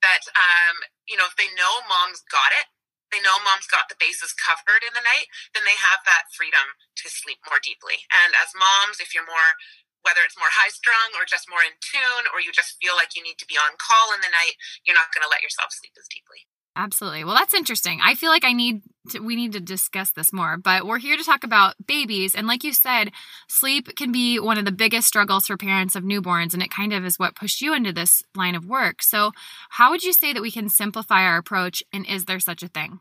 that, 0.00 0.24
um, 0.32 0.88
you 1.04 1.20
know, 1.20 1.28
if 1.28 1.36
they 1.36 1.52
know 1.52 1.84
mom's 1.84 2.24
got 2.32 2.56
it, 2.56 2.72
they 3.12 3.20
know 3.20 3.36
mom's 3.42 3.68
got 3.68 3.90
the 3.90 3.98
bases 3.98 4.32
covered 4.32 4.86
in 4.86 4.94
the 4.94 5.04
night, 5.04 5.28
then 5.52 5.66
they 5.66 5.76
have 5.76 6.06
that 6.06 6.30
freedom 6.32 6.78
to 7.02 7.10
sleep 7.10 7.42
more 7.44 7.60
deeply. 7.60 8.06
And 8.08 8.32
as 8.38 8.54
moms, 8.54 9.02
if 9.02 9.12
you're 9.12 9.26
more 9.26 9.58
whether 10.02 10.24
it's 10.24 10.38
more 10.38 10.52
high 10.52 10.72
strung 10.72 11.12
or 11.16 11.28
just 11.28 11.50
more 11.50 11.64
in 11.64 11.76
tune, 11.80 12.30
or 12.32 12.40
you 12.40 12.52
just 12.52 12.80
feel 12.80 12.96
like 12.96 13.16
you 13.16 13.22
need 13.22 13.38
to 13.38 13.48
be 13.48 13.60
on 13.60 13.80
call 13.80 14.12
in 14.14 14.20
the 14.20 14.32
night, 14.32 14.56
you're 14.84 14.98
not 14.98 15.12
going 15.12 15.24
to 15.24 15.32
let 15.32 15.44
yourself 15.44 15.72
sleep 15.72 15.92
as 15.98 16.08
deeply. 16.08 16.48
Absolutely. 16.76 17.24
Well, 17.24 17.34
that's 17.34 17.52
interesting. 17.52 18.00
I 18.02 18.14
feel 18.14 18.30
like 18.30 18.44
I 18.44 18.52
need 18.52 18.82
to, 19.10 19.18
we 19.18 19.34
need 19.34 19.52
to 19.52 19.60
discuss 19.60 20.12
this 20.12 20.32
more, 20.32 20.56
but 20.56 20.86
we're 20.86 20.98
here 20.98 21.16
to 21.16 21.24
talk 21.24 21.42
about 21.42 21.74
babies. 21.84 22.34
And 22.34 22.46
like 22.46 22.62
you 22.62 22.72
said, 22.72 23.10
sleep 23.48 23.96
can 23.96 24.12
be 24.12 24.38
one 24.38 24.56
of 24.56 24.64
the 24.64 24.72
biggest 24.72 25.08
struggles 25.08 25.46
for 25.46 25.56
parents 25.56 25.96
of 25.96 26.04
newborns. 26.04 26.54
And 26.54 26.62
it 26.62 26.70
kind 26.70 26.92
of 26.92 27.04
is 27.04 27.18
what 27.18 27.34
pushed 27.34 27.60
you 27.60 27.74
into 27.74 27.92
this 27.92 28.22
line 28.36 28.54
of 28.54 28.64
work. 28.64 29.02
So, 29.02 29.32
how 29.70 29.90
would 29.90 30.04
you 30.04 30.12
say 30.12 30.32
that 30.32 30.42
we 30.42 30.50
can 30.50 30.68
simplify 30.68 31.22
our 31.24 31.38
approach? 31.38 31.82
And 31.92 32.06
is 32.06 32.26
there 32.26 32.40
such 32.40 32.62
a 32.62 32.68
thing? 32.68 33.00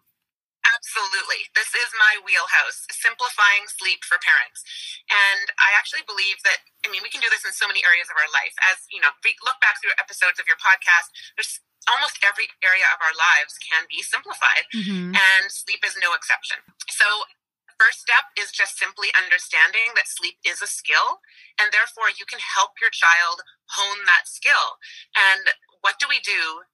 Absolutely. 0.76 1.50
This 1.58 1.72
is 1.74 1.90
my 1.98 2.22
wheelhouse, 2.22 2.86
simplifying 2.94 3.66
sleep 3.70 4.06
for 4.06 4.22
parents. 4.22 4.62
And 5.10 5.50
I 5.58 5.74
actually 5.74 6.06
believe 6.06 6.44
that, 6.46 6.62
I 6.86 6.94
mean, 6.94 7.02
we 7.02 7.10
can 7.10 7.24
do 7.24 7.32
this 7.32 7.48
in 7.48 7.56
so 7.56 7.66
many 7.66 7.82
areas 7.82 8.12
of 8.12 8.18
our 8.20 8.30
life. 8.30 8.54
As, 8.62 8.86
you 8.94 9.02
know, 9.02 9.10
look 9.46 9.60
back 9.64 9.82
through 9.82 9.98
episodes 9.98 10.38
of 10.38 10.46
your 10.46 10.60
podcast, 10.60 11.10
there's 11.34 11.64
almost 11.88 12.22
every 12.22 12.52
area 12.62 12.86
of 12.92 13.00
our 13.02 13.16
lives 13.16 13.58
can 13.58 13.88
be 13.90 14.04
simplified, 14.04 14.68
mm-hmm. 14.76 15.16
and 15.16 15.44
sleep 15.48 15.82
is 15.82 15.96
no 15.98 16.12
exception. 16.14 16.60
So, 16.92 17.26
first 17.80 18.04
step 18.04 18.36
is 18.36 18.52
just 18.52 18.76
simply 18.76 19.08
understanding 19.16 19.96
that 19.96 20.12
sleep 20.12 20.36
is 20.44 20.60
a 20.60 20.68
skill, 20.68 21.24
and 21.56 21.72
therefore 21.72 22.12
you 22.12 22.28
can 22.28 22.44
help 22.44 22.76
your 22.84 22.92
child 22.92 23.42
hone 23.80 24.04
that 24.04 24.28
skill. 24.28 24.78
And 25.16 25.56
what 25.80 25.96
do 25.98 26.06
we 26.12 26.20
do 26.20 26.68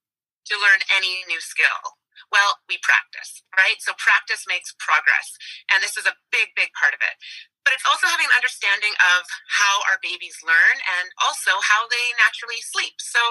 to 0.50 0.54
learn 0.58 0.82
any 0.90 1.22
new 1.30 1.40
skill? 1.40 2.02
Well, 2.36 2.60
we 2.68 2.76
practice, 2.84 3.48
right? 3.56 3.80
So 3.80 3.96
practice 3.96 4.44
makes 4.44 4.76
progress. 4.76 5.40
And 5.72 5.80
this 5.80 5.96
is 5.96 6.04
a 6.04 6.20
big, 6.36 6.52
big 6.52 6.76
part 6.76 6.92
of 6.92 7.00
it. 7.00 7.16
But 7.64 7.72
it's 7.72 7.88
also 7.88 8.12
having 8.12 8.28
an 8.28 8.36
understanding 8.36 8.92
of 9.00 9.24
how 9.56 9.80
our 9.88 10.04
babies 10.04 10.44
learn 10.44 10.84
and 11.00 11.16
also 11.24 11.64
how 11.64 11.88
they 11.88 12.12
naturally 12.20 12.60
sleep. 12.60 13.00
So 13.00 13.24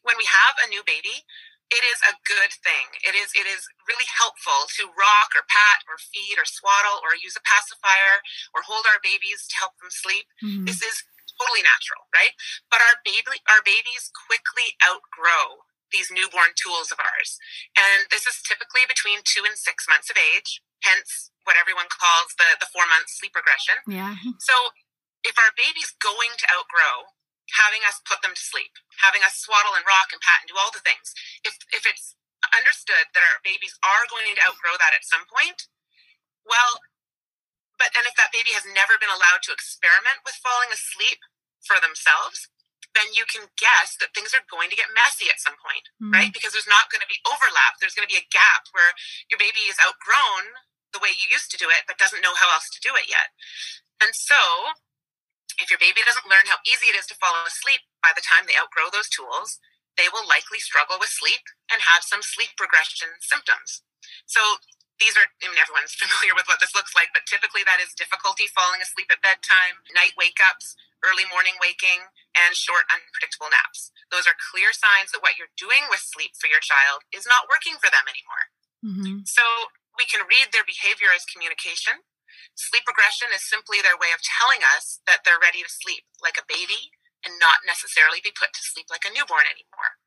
when 0.00 0.16
we 0.16 0.24
have 0.24 0.56
a 0.64 0.70
new 0.72 0.80
baby, 0.88 1.28
it 1.68 1.84
is 1.84 2.00
a 2.08 2.16
good 2.24 2.48
thing. 2.64 2.88
It 3.04 3.12
is 3.12 3.28
it 3.36 3.44
is 3.44 3.68
really 3.84 4.08
helpful 4.08 4.64
to 4.80 4.88
rock 4.96 5.36
or 5.36 5.44
pat 5.44 5.84
or 5.84 6.00
feed 6.00 6.40
or 6.40 6.48
swaddle 6.48 7.04
or 7.04 7.12
use 7.12 7.36
a 7.36 7.44
pacifier 7.44 8.24
or 8.56 8.64
hold 8.64 8.88
our 8.88 8.96
babies 9.04 9.44
to 9.52 9.54
help 9.60 9.76
them 9.76 9.92
sleep. 9.92 10.24
Mm-hmm. 10.40 10.64
This 10.64 10.80
is 10.80 11.04
totally 11.36 11.60
natural, 11.60 12.08
right? 12.16 12.32
But 12.72 12.80
our 12.80 13.04
baby 13.04 13.36
our 13.52 13.60
babies 13.60 14.08
quickly 14.08 14.80
outgrow 14.80 15.67
these 15.90 16.12
newborn 16.12 16.52
tools 16.54 16.92
of 16.92 17.00
ours. 17.00 17.40
And 17.76 18.08
this 18.12 18.28
is 18.28 18.40
typically 18.44 18.84
between 18.84 19.24
two 19.24 19.44
and 19.44 19.56
six 19.56 19.88
months 19.88 20.12
of 20.12 20.16
age, 20.20 20.60
hence 20.84 21.32
what 21.48 21.56
everyone 21.56 21.88
calls 21.88 22.36
the, 22.36 22.60
the 22.60 22.68
four 22.68 22.84
month 22.84 23.08
sleep 23.08 23.32
regression. 23.32 23.80
Yeah. 23.88 24.20
So 24.42 24.76
if 25.24 25.34
our 25.40 25.52
baby's 25.56 25.96
going 25.98 26.36
to 26.38 26.46
outgrow 26.52 27.16
having 27.56 27.80
us 27.88 28.04
put 28.04 28.20
them 28.20 28.36
to 28.36 28.44
sleep, 28.44 28.76
having 29.00 29.24
us 29.24 29.40
swaddle 29.40 29.72
and 29.72 29.86
rock 29.88 30.12
and 30.12 30.20
pat 30.20 30.44
and 30.44 30.50
do 30.52 30.58
all 30.58 30.72
the 30.72 30.84
things. 30.84 31.16
If 31.44 31.56
if 31.72 31.88
it's 31.88 32.12
understood 32.52 33.10
that 33.16 33.24
our 33.24 33.40
babies 33.40 33.76
are 33.80 34.08
going 34.08 34.28
to 34.36 34.44
outgrow 34.44 34.76
that 34.76 34.94
at 34.94 35.08
some 35.08 35.24
point, 35.26 35.68
well, 36.44 36.84
but 37.80 37.94
and 37.96 38.04
if 38.04 38.14
that 38.20 38.34
baby 38.34 38.52
has 38.52 38.68
never 38.68 39.00
been 39.00 39.12
allowed 39.12 39.40
to 39.48 39.54
experiment 39.54 40.24
with 40.28 40.38
falling 40.44 40.70
asleep 40.70 41.24
for 41.64 41.80
themselves, 41.80 42.52
then 42.96 43.12
you 43.12 43.28
can 43.28 43.52
guess 43.60 43.96
that 44.00 44.16
things 44.16 44.32
are 44.32 44.44
going 44.48 44.72
to 44.72 44.78
get 44.78 44.92
messy 44.96 45.28
at 45.28 45.42
some 45.42 45.56
point, 45.60 45.86
mm-hmm. 46.00 46.14
right? 46.14 46.32
Because 46.32 46.56
there's 46.56 46.70
not 46.70 46.88
going 46.88 47.04
to 47.04 47.10
be 47.10 47.20
overlap. 47.28 47.76
There's 47.78 47.94
going 47.94 48.08
to 48.08 48.12
be 48.12 48.20
a 48.20 48.32
gap 48.32 48.68
where 48.72 48.96
your 49.28 49.40
baby 49.40 49.68
is 49.68 49.80
outgrown 49.80 50.56
the 50.96 51.02
way 51.02 51.12
you 51.12 51.28
used 51.28 51.52
to 51.52 51.60
do 51.60 51.68
it, 51.68 51.84
but 51.84 52.00
doesn't 52.00 52.24
know 52.24 52.36
how 52.36 52.48
else 52.48 52.72
to 52.72 52.80
do 52.80 52.96
it 52.96 53.10
yet. 53.10 53.34
And 54.00 54.16
so, 54.16 54.72
if 55.60 55.68
your 55.68 55.80
baby 55.80 56.00
doesn't 56.06 56.30
learn 56.30 56.48
how 56.48 56.62
easy 56.64 56.88
it 56.88 56.96
is 56.96 57.08
to 57.12 57.18
fall 57.18 57.34
asleep 57.44 57.84
by 58.00 58.14
the 58.16 58.24
time 58.24 58.48
they 58.48 58.56
outgrow 58.56 58.88
those 58.88 59.10
tools, 59.10 59.60
they 59.98 60.08
will 60.08 60.24
likely 60.24 60.62
struggle 60.62 60.96
with 60.96 61.10
sleep 61.10 61.44
and 61.68 61.82
have 61.82 62.06
some 62.06 62.22
sleep 62.22 62.56
regression 62.56 63.18
symptoms. 63.20 63.82
So, 64.24 64.62
these 64.98 65.14
are, 65.14 65.26
I 65.42 65.46
mean, 65.46 65.58
everyone's 65.58 65.94
familiar 66.02 66.34
with 66.34 66.50
what 66.50 66.58
this 66.58 66.74
looks 66.74 66.94
like, 66.94 67.14
but 67.14 67.26
typically 67.26 67.62
that 67.66 67.82
is 67.82 67.94
difficulty 67.94 68.50
falling 68.50 68.82
asleep 68.82 69.10
at 69.10 69.22
bedtime, 69.22 69.82
night 69.94 70.18
wake 70.18 70.42
ups, 70.42 70.74
early 71.02 71.26
morning 71.30 71.54
waking, 71.62 72.10
and 72.34 72.58
short, 72.58 72.86
unpredictable 72.90 73.50
naps. 73.50 73.94
Those 74.10 74.26
are 74.26 74.34
clear 74.50 74.74
signs 74.74 75.14
that 75.14 75.22
what 75.22 75.38
you're 75.38 75.54
doing 75.54 75.86
with 75.90 76.02
sleep 76.02 76.34
for 76.38 76.50
your 76.50 76.62
child 76.62 77.06
is 77.14 77.26
not 77.26 77.50
working 77.50 77.78
for 77.78 77.90
them 77.90 78.06
anymore. 78.10 78.44
Mm-hmm. 78.82 79.26
So 79.26 79.42
we 79.98 80.06
can 80.06 80.26
read 80.26 80.50
their 80.50 80.66
behavior 80.66 81.10
as 81.14 81.26
communication. 81.26 82.06
Sleep 82.54 82.86
regression 82.86 83.30
is 83.34 83.42
simply 83.42 83.82
their 83.82 83.98
way 83.98 84.14
of 84.14 84.22
telling 84.22 84.62
us 84.62 85.02
that 85.06 85.22
they're 85.22 85.42
ready 85.42 85.62
to 85.62 85.70
sleep 85.70 86.06
like 86.22 86.38
a 86.38 86.46
baby 86.46 86.94
and 87.26 87.38
not 87.42 87.66
necessarily 87.66 88.22
be 88.22 88.34
put 88.34 88.54
to 88.54 88.62
sleep 88.62 88.86
like 88.90 89.02
a 89.02 89.14
newborn 89.14 89.46
anymore. 89.46 89.98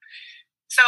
So, 0.72 0.84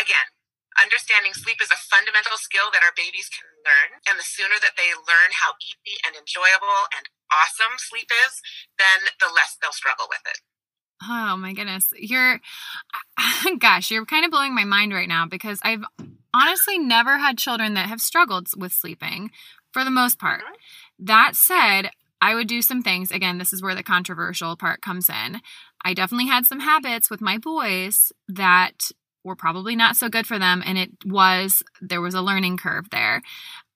again, 0.00 0.32
understanding 0.80 1.36
sleep 1.36 1.60
is 1.60 1.70
a 1.70 1.78
fundamental 1.78 2.40
skill 2.40 2.72
that 2.72 2.82
our 2.82 2.96
babies 2.96 3.28
can 3.28 3.46
learn. 3.62 4.00
And 4.08 4.16
the 4.18 4.26
sooner 4.26 4.56
that 4.60 4.74
they 4.80 4.90
learn 4.96 5.36
how 5.36 5.54
easy 5.60 6.00
and 6.02 6.16
enjoyable 6.16 6.88
and 6.96 7.06
awesome 7.30 7.78
sleep 7.78 8.08
is, 8.08 8.40
then 8.80 9.12
the 9.20 9.30
less 9.30 9.60
they'll 9.60 9.76
struggle 9.76 10.08
with 10.08 10.24
it. 10.26 10.40
Oh 11.02 11.36
my 11.36 11.52
goodness. 11.52 11.92
You're, 11.96 12.40
gosh, 13.58 13.90
you're 13.90 14.04
kind 14.04 14.24
of 14.24 14.30
blowing 14.30 14.54
my 14.54 14.64
mind 14.64 14.92
right 14.92 15.08
now 15.08 15.24
because 15.26 15.60
I've 15.62 15.84
honestly 16.34 16.78
never 16.78 17.18
had 17.18 17.38
children 17.38 17.74
that 17.74 17.88
have 17.88 18.00
struggled 18.00 18.48
with 18.56 18.72
sleeping 18.72 19.30
for 19.72 19.84
the 19.84 19.90
most 19.90 20.18
part. 20.18 20.40
Mm-hmm. 20.40 21.04
That 21.06 21.36
said, 21.36 21.90
I 22.20 22.34
would 22.34 22.48
do 22.48 22.60
some 22.60 22.82
things. 22.82 23.10
Again, 23.10 23.38
this 23.38 23.52
is 23.52 23.62
where 23.62 23.74
the 23.74 23.82
controversial 23.82 24.56
part 24.56 24.82
comes 24.82 25.08
in. 25.08 25.40
I 25.82 25.94
definitely 25.94 26.26
had 26.26 26.44
some 26.44 26.60
habits 26.60 27.08
with 27.08 27.22
my 27.22 27.38
boys 27.38 28.12
that 28.28 28.90
were 29.24 29.36
probably 29.36 29.76
not 29.76 29.96
so 29.96 30.08
good 30.08 30.26
for 30.26 30.38
them. 30.38 30.62
And 30.64 30.78
it 30.78 30.90
was, 31.04 31.62
there 31.80 32.00
was 32.00 32.14
a 32.14 32.22
learning 32.22 32.56
curve 32.56 32.90
there. 32.90 33.22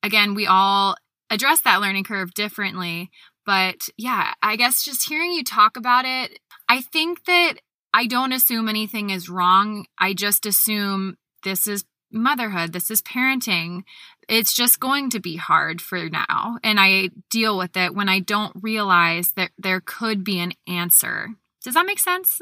Again, 0.02 0.34
we 0.34 0.46
all 0.46 0.96
address 1.30 1.60
that 1.62 1.80
learning 1.80 2.04
curve 2.04 2.34
differently. 2.34 3.10
But 3.46 3.88
yeah, 3.96 4.32
I 4.42 4.56
guess 4.56 4.84
just 4.84 5.08
hearing 5.08 5.32
you 5.32 5.44
talk 5.44 5.76
about 5.76 6.04
it, 6.04 6.38
I 6.68 6.80
think 6.80 7.24
that 7.26 7.54
I 7.92 8.06
don't 8.06 8.32
assume 8.32 8.68
anything 8.68 9.10
is 9.10 9.28
wrong. 9.28 9.86
I 9.98 10.14
just 10.14 10.46
assume 10.46 11.16
this 11.42 11.66
is 11.66 11.84
motherhood, 12.10 12.72
this 12.72 12.90
is 12.90 13.02
parenting. 13.02 13.82
It's 14.28 14.54
just 14.54 14.80
going 14.80 15.10
to 15.10 15.20
be 15.20 15.36
hard 15.36 15.82
for 15.82 16.08
now. 16.08 16.58
And 16.62 16.80
I 16.80 17.10
deal 17.30 17.58
with 17.58 17.76
it 17.76 17.94
when 17.94 18.08
I 18.08 18.20
don't 18.20 18.56
realize 18.62 19.32
that 19.32 19.50
there 19.58 19.82
could 19.84 20.24
be 20.24 20.38
an 20.38 20.52
answer. 20.66 21.28
Does 21.62 21.74
that 21.74 21.86
make 21.86 21.98
sense? 21.98 22.40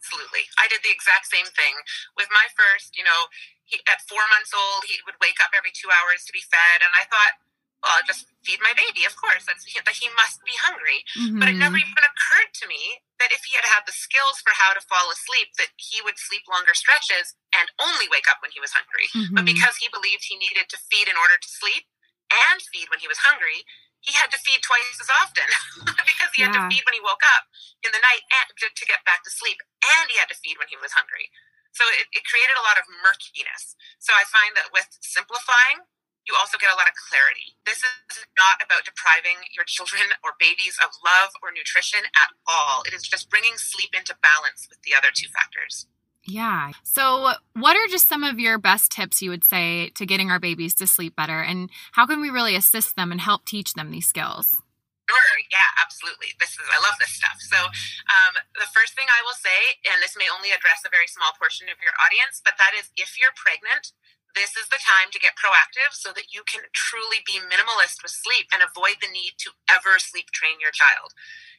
Absolutely. 0.00 0.48
I 0.56 0.64
did 0.72 0.80
the 0.80 0.88
exact 0.88 1.28
same 1.28 1.44
thing 1.52 1.76
with 2.16 2.32
my 2.32 2.48
first, 2.56 2.96
you 2.96 3.04
know, 3.04 3.28
he, 3.68 3.84
at 3.84 4.00
four 4.08 4.24
months 4.32 4.56
old, 4.56 4.88
he 4.88 4.96
would 5.04 5.20
wake 5.20 5.36
up 5.44 5.52
every 5.52 5.70
two 5.76 5.92
hours 5.92 6.24
to 6.24 6.32
be 6.32 6.40
fed. 6.40 6.80
And 6.80 6.90
I 6.96 7.04
thought, 7.04 7.36
well, 7.84 7.96
I'll 7.96 8.08
just 8.08 8.28
feed 8.44 8.60
my 8.60 8.76
baby. 8.76 9.08
Of 9.08 9.16
course, 9.16 9.44
that's 9.44 9.64
that 9.64 10.00
he 10.00 10.08
must 10.12 10.44
be 10.44 10.56
hungry. 10.56 11.04
Mm-hmm. 11.16 11.40
But 11.40 11.48
it 11.52 11.56
never 11.56 11.76
mm-hmm. 11.80 11.92
even 11.92 12.04
occurred 12.04 12.52
to 12.60 12.68
me 12.68 13.04
that 13.20 13.32
if 13.32 13.44
he 13.44 13.56
had 13.56 13.68
had 13.68 13.88
the 13.88 13.96
skills 13.96 14.40
for 14.40 14.52
how 14.56 14.76
to 14.76 14.84
fall 14.84 15.08
asleep, 15.12 15.52
that 15.56 15.72
he 15.80 16.00
would 16.04 16.20
sleep 16.20 16.44
longer 16.48 16.76
stretches 16.76 17.36
and 17.56 17.72
only 17.80 18.08
wake 18.08 18.28
up 18.28 18.40
when 18.44 18.52
he 18.52 18.60
was 18.60 18.76
hungry. 18.76 19.08
Mm-hmm. 19.12 19.36
But 19.36 19.48
because 19.48 19.80
he 19.80 19.92
believed 19.92 20.28
he 20.28 20.36
needed 20.36 20.68
to 20.72 20.84
feed 20.92 21.08
in 21.08 21.16
order 21.16 21.40
to 21.40 21.48
sleep 21.48 21.88
and 22.28 22.60
feed 22.68 22.92
when 22.92 23.00
he 23.00 23.08
was 23.08 23.24
hungry, 23.24 23.64
he 24.00 24.16
had 24.16 24.32
to 24.32 24.40
feed 24.40 24.64
twice 24.64 24.96
as 24.96 25.12
often 25.12 25.48
because 26.08 26.30
he 26.32 26.40
had 26.40 26.56
to 26.56 26.64
feed 26.72 26.84
when 26.88 26.96
he 26.96 27.04
woke 27.04 27.24
up 27.36 27.44
in 27.84 27.92
the 27.92 28.00
night 28.00 28.24
and 28.32 28.48
to, 28.60 28.66
to, 28.72 28.84
get 28.88 29.04
back 29.04 29.24
to 29.24 29.32
sleep, 29.32 29.60
and 29.84 30.08
he 30.08 30.16
had 30.16 30.32
to 30.32 30.38
feed 30.40 30.56
when 30.56 30.72
he 30.72 30.80
was 30.80 30.96
hungry. 30.96 31.28
So 31.76 31.84
it, 31.86 32.10
it 32.10 32.26
created 32.26 32.56
a 32.56 32.66
lot 32.66 32.80
of 32.80 32.88
murkiness. 32.88 33.78
So 34.02 34.16
I 34.16 34.26
find 34.26 34.56
that 34.58 34.74
with 34.74 34.88
simplifying, 35.04 35.86
you 36.28 36.36
also 36.36 36.60
get 36.60 36.72
a 36.72 36.78
lot 36.78 36.90
of 36.90 36.96
clarity. 36.96 37.56
This 37.64 37.80
is 37.80 38.26
not 38.36 38.60
about 38.60 38.84
depriving 38.84 39.40
your 39.54 39.64
children 39.64 40.12
or 40.24 40.36
babies 40.40 40.80
of 40.80 40.92
love 41.04 41.36
or 41.40 41.52
nutrition 41.52 42.08
at 42.16 42.32
all. 42.48 42.82
It 42.84 42.92
is 42.92 43.06
just 43.06 43.30
bringing 43.30 43.56
sleep 43.56 43.92
into 43.96 44.16
balance 44.20 44.66
with 44.68 44.80
the 44.82 44.96
other 44.96 45.12
two 45.12 45.28
factors. 45.30 45.88
Yeah. 46.26 46.72
So, 46.82 47.32
what 47.54 47.76
are 47.76 47.88
just 47.88 48.08
some 48.08 48.24
of 48.24 48.38
your 48.38 48.58
best 48.58 48.92
tips 48.92 49.22
you 49.22 49.30
would 49.30 49.44
say 49.44 49.90
to 49.96 50.04
getting 50.04 50.30
our 50.30 50.38
babies 50.38 50.74
to 50.76 50.86
sleep 50.86 51.16
better? 51.16 51.40
And 51.40 51.70
how 51.92 52.06
can 52.06 52.20
we 52.20 52.30
really 52.30 52.54
assist 52.54 52.96
them 52.96 53.10
and 53.10 53.20
help 53.20 53.46
teach 53.46 53.72
them 53.74 53.90
these 53.90 54.06
skills? 54.06 54.52
Sure. 55.08 55.36
Yeah, 55.50 55.70
absolutely. 55.82 56.38
This 56.38 56.54
is 56.54 56.62
I 56.70 56.78
love 56.84 56.94
this 57.00 57.10
stuff. 57.10 57.40
So, 57.40 57.58
um, 57.58 58.32
the 58.54 58.68
first 58.70 58.94
thing 58.94 59.08
I 59.08 59.24
will 59.24 59.34
say, 59.34 59.80
and 59.88 59.98
this 59.98 60.14
may 60.14 60.28
only 60.30 60.52
address 60.52 60.84
a 60.84 60.92
very 60.92 61.08
small 61.08 61.32
portion 61.40 61.66
of 61.72 61.80
your 61.82 61.96
audience, 61.98 62.44
but 62.44 62.60
that 62.60 62.76
is 62.76 62.92
if 62.94 63.16
you're 63.18 63.34
pregnant, 63.34 63.96
this 64.38 64.54
is 64.54 64.70
the 64.70 64.78
time 64.78 65.10
to 65.10 65.18
get 65.18 65.34
proactive 65.34 65.90
so 65.90 66.14
that 66.14 66.30
you 66.30 66.46
can 66.46 66.62
truly 66.70 67.24
be 67.26 67.42
minimalist 67.42 68.02
with 68.04 68.14
sleep 68.14 68.46
and 68.54 68.62
avoid 68.62 69.02
the 69.02 69.10
need 69.10 69.34
to 69.42 69.50
ever 69.66 69.98
sleep 69.98 70.30
train 70.30 70.62
your 70.62 70.70
child. 70.70 71.10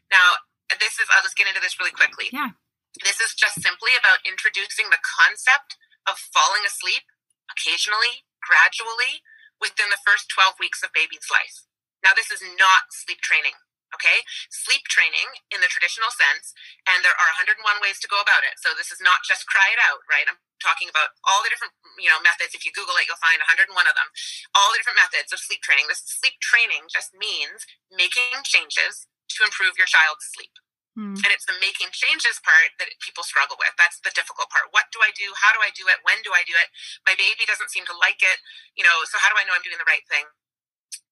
Now, 0.08 0.40
this 0.80 0.96
is, 0.96 1.08
I'll 1.12 1.24
just 1.24 1.36
get 1.36 1.52
into 1.52 1.60
this 1.60 1.76
really 1.80 1.92
quickly. 1.92 2.32
Yeah. 2.32 2.56
This 3.00 3.24
is 3.24 3.32
just 3.40 3.64
simply 3.64 3.96
about 3.96 4.20
introducing 4.28 4.92
the 4.92 5.00
concept 5.00 5.80
of 6.04 6.20
falling 6.20 6.68
asleep 6.68 7.08
occasionally, 7.48 8.28
gradually, 8.44 9.24
within 9.64 9.88
the 9.88 10.02
first 10.04 10.28
12 10.34 10.60
weeks 10.60 10.84
of 10.84 10.92
baby's 10.92 11.32
life. 11.32 11.64
Now, 12.04 12.12
this 12.18 12.34
is 12.34 12.44
not 12.44 12.92
sleep 12.92 13.24
training. 13.24 13.56
Okay, 13.92 14.24
sleep 14.48 14.88
training 14.88 15.44
in 15.52 15.60
the 15.60 15.68
traditional 15.68 16.08
sense, 16.16 16.56
and 16.88 17.04
there 17.04 17.12
are 17.12 17.36
101 17.36 17.60
ways 17.84 18.00
to 18.00 18.08
go 18.08 18.24
about 18.24 18.48
it. 18.48 18.56
So 18.64 18.72
this 18.72 18.88
is 18.88 19.04
not 19.04 19.28
just 19.28 19.44
cry 19.52 19.68
it 19.76 19.84
out, 19.84 20.00
right? 20.08 20.24
I'm 20.24 20.40
talking 20.64 20.88
about 20.88 21.12
all 21.28 21.44
the 21.44 21.52
different, 21.52 21.76
you 22.00 22.08
know, 22.08 22.24
methods. 22.24 22.56
If 22.56 22.64
you 22.64 22.72
Google 22.72 22.96
it, 22.96 23.04
you'll 23.12 23.20
find 23.20 23.44
101 23.44 23.68
of 23.68 23.96
them. 24.00 24.08
All 24.56 24.72
the 24.72 24.80
different 24.80 24.96
methods 24.96 25.36
of 25.36 25.44
sleep 25.44 25.60
training. 25.60 25.92
This 25.92 26.08
sleep 26.08 26.40
training 26.40 26.88
just 26.88 27.12
means 27.12 27.68
making 27.92 28.48
changes 28.48 29.12
to 29.36 29.44
improve 29.44 29.76
your 29.76 29.92
child's 29.92 30.24
sleep. 30.24 30.56
Hmm. 30.92 31.16
And 31.16 31.32
it's 31.32 31.48
the 31.48 31.56
making 31.64 31.96
changes 31.96 32.44
part 32.44 32.76
that 32.84 32.92
people 33.00 33.24
struggle 33.24 33.56
with. 33.56 33.72
That's 33.80 34.04
the 34.04 34.12
difficult 34.12 34.52
part. 34.52 34.76
What 34.76 34.92
do 34.92 35.00
I 35.00 35.16
do? 35.16 35.32
How 35.40 35.56
do 35.56 35.64
I 35.64 35.72
do 35.72 35.88
it? 35.88 36.04
When 36.04 36.20
do 36.22 36.36
I 36.36 36.44
do 36.44 36.52
it? 36.52 36.68
My 37.08 37.16
baby 37.16 37.48
doesn't 37.48 37.72
seem 37.72 37.88
to 37.88 37.96
like 37.96 38.20
it. 38.20 38.44
You 38.76 38.84
know, 38.84 39.08
so 39.08 39.16
how 39.16 39.32
do 39.32 39.40
I 39.40 39.48
know 39.48 39.56
I'm 39.56 39.64
doing 39.64 39.80
the 39.80 39.88
right 39.88 40.04
thing? 40.12 40.28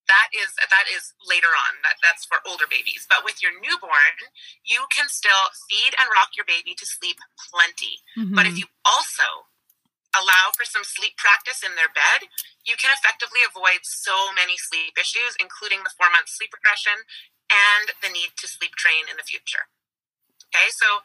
that 0.10 0.34
is 0.34 0.58
that 0.58 0.90
is 0.90 1.14
later 1.22 1.54
on 1.54 1.80
that 1.86 2.02
that's 2.02 2.26
for 2.26 2.42
older 2.44 2.66
babies 2.66 3.06
but 3.08 3.22
with 3.22 3.40
your 3.40 3.54
newborn 3.62 4.18
you 4.66 4.90
can 4.90 5.06
still 5.08 5.54
feed 5.70 5.94
and 6.02 6.10
rock 6.10 6.34
your 6.34 6.50
baby 6.50 6.74
to 6.74 6.84
sleep 6.84 7.22
plenty 7.38 8.02
mm-hmm. 8.18 8.34
but 8.34 8.50
if 8.50 8.58
you 8.58 8.66
also 8.84 9.48
allow 10.18 10.50
for 10.58 10.66
some 10.66 10.82
sleep 10.82 11.14
practice 11.22 11.62
in 11.62 11.78
their 11.78 11.94
bed 11.94 12.26
you 12.66 12.74
can 12.74 12.90
effectively 12.90 13.46
avoid 13.46 13.86
so 13.86 14.34
many 14.34 14.58
sleep 14.58 14.98
issues 14.98 15.38
including 15.38 15.86
the 15.86 15.94
four 15.94 16.10
month 16.10 16.28
sleep 16.28 16.50
regression 16.52 16.98
and 17.50 17.98
the 18.06 18.10
need 18.14 18.38
to 18.38 18.46
sleep 18.46 18.78
train 18.78 19.10
in 19.10 19.18
the 19.18 19.26
future. 19.26 19.68
Okay 20.50 20.70
so 20.70 21.02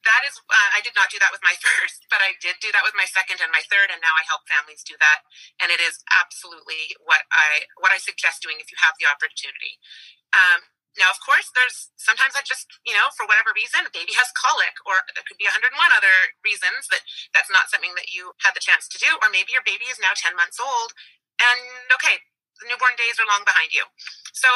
that 0.00 0.24
is 0.24 0.40
uh, 0.48 0.70
i 0.72 0.80
did 0.80 0.96
not 0.96 1.12
do 1.12 1.20
that 1.20 1.28
with 1.28 1.44
my 1.44 1.52
first 1.64 2.08
but 2.08 2.24
i 2.24 2.32
did 2.40 2.56
do 2.64 2.72
that 2.72 2.86
with 2.86 2.96
my 2.96 3.04
second 3.04 3.36
and 3.44 3.52
my 3.52 3.60
third 3.68 3.92
and 3.92 4.00
now 4.00 4.16
i 4.16 4.24
help 4.24 4.48
families 4.48 4.82
do 4.86 4.96
that. 4.98 5.26
And 5.60 5.68
it 5.68 5.82
is 5.82 6.00
absolutely 6.08 6.96
what 7.02 7.26
i 7.34 7.68
what 7.78 7.92
i 7.92 7.98
suggest 8.00 8.42
doing 8.42 8.58
if 8.62 8.70
you 8.70 8.78
have 8.80 8.96
the 8.96 9.10
opportunity. 9.10 9.78
Um, 10.30 10.70
now 10.98 11.10
of 11.10 11.22
course 11.22 11.50
there's 11.54 11.94
sometimes 11.94 12.34
i 12.34 12.42
just 12.42 12.66
you 12.82 12.94
know 12.94 13.14
for 13.14 13.22
whatever 13.26 13.54
reason 13.54 13.86
baby 13.94 14.14
has 14.14 14.30
colic 14.34 14.74
or 14.82 15.06
there 15.14 15.22
could 15.22 15.38
be 15.38 15.46
101 15.46 15.70
other 15.70 16.34
reasons 16.42 16.90
that 16.90 17.06
that's 17.30 17.50
not 17.50 17.70
something 17.70 17.94
that 17.94 18.10
you 18.10 18.34
had 18.42 18.58
the 18.58 18.62
chance 18.62 18.90
to 18.90 18.98
do 18.98 19.06
or 19.22 19.30
maybe 19.30 19.54
your 19.54 19.62
baby 19.62 19.86
is 19.86 20.02
now 20.02 20.10
10 20.10 20.34
months 20.34 20.58
old 20.58 20.90
and 21.38 21.62
okay 21.94 22.26
the 22.60 22.68
newborn 22.68 22.94
days 23.00 23.16
are 23.16 23.28
long 23.28 23.42
behind 23.42 23.72
you. 23.72 23.88
So 24.36 24.48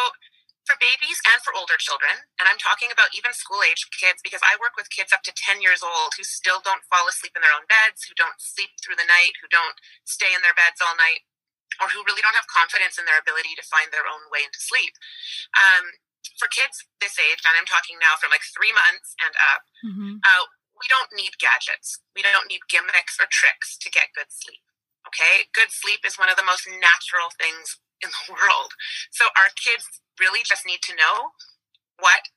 for 0.64 0.80
babies 0.80 1.20
and 1.28 1.40
for 1.44 1.52
older 1.52 1.76
children, 1.76 2.24
and 2.40 2.48
I'm 2.48 2.60
talking 2.60 2.88
about 2.88 3.12
even 3.12 3.36
school 3.36 3.60
age 3.60 3.84
kids 3.92 4.24
because 4.24 4.40
I 4.40 4.56
work 4.56 4.76
with 4.80 4.92
kids 4.92 5.12
up 5.12 5.24
to 5.28 5.32
10 5.32 5.60
years 5.60 5.84
old 5.84 6.16
who 6.16 6.24
still 6.24 6.64
don't 6.64 6.84
fall 6.88 7.04
asleep 7.04 7.36
in 7.36 7.44
their 7.44 7.54
own 7.54 7.68
beds, 7.68 8.08
who 8.08 8.16
don't 8.16 8.40
sleep 8.40 8.72
through 8.80 8.96
the 8.96 9.08
night, 9.08 9.36
who 9.44 9.48
don't 9.52 9.76
stay 10.08 10.32
in 10.32 10.40
their 10.40 10.56
beds 10.56 10.80
all 10.80 10.96
night, 10.96 11.24
or 11.78 11.92
who 11.92 12.06
really 12.08 12.24
don't 12.24 12.38
have 12.38 12.48
confidence 12.48 12.96
in 12.96 13.04
their 13.04 13.20
ability 13.20 13.52
to 13.60 13.64
find 13.66 13.92
their 13.92 14.08
own 14.08 14.24
way 14.32 14.40
into 14.40 14.60
sleep. 14.60 14.96
Um, 15.52 16.00
for 16.40 16.48
kids 16.48 16.82
this 16.98 17.20
age, 17.20 17.44
and 17.44 17.54
I'm 17.54 17.68
talking 17.68 18.00
now 18.00 18.16
from 18.16 18.32
like 18.32 18.44
three 18.44 18.72
months 18.72 19.12
and 19.20 19.34
up, 19.36 19.62
mm-hmm. 19.84 20.24
uh, 20.24 20.44
we 20.74 20.86
don't 20.90 21.12
need 21.14 21.38
gadgets. 21.38 22.00
We 22.16 22.24
don't 22.24 22.50
need 22.50 22.66
gimmicks 22.66 23.20
or 23.20 23.28
tricks 23.30 23.76
to 23.78 23.92
get 23.92 24.16
good 24.16 24.32
sleep. 24.32 24.64
Okay? 25.08 25.48
Good 25.52 25.70
sleep 25.70 26.02
is 26.04 26.18
one 26.18 26.28
of 26.28 26.36
the 26.36 26.46
most 26.46 26.66
natural 26.66 27.32
things 27.36 27.78
in 28.02 28.10
the 28.10 28.24
world. 28.36 28.76
So 29.10 29.30
our 29.34 29.52
kids 29.54 30.02
really 30.20 30.42
just 30.44 30.64
need 30.64 30.82
to 30.88 30.96
know 30.96 31.34
what 31.98 32.30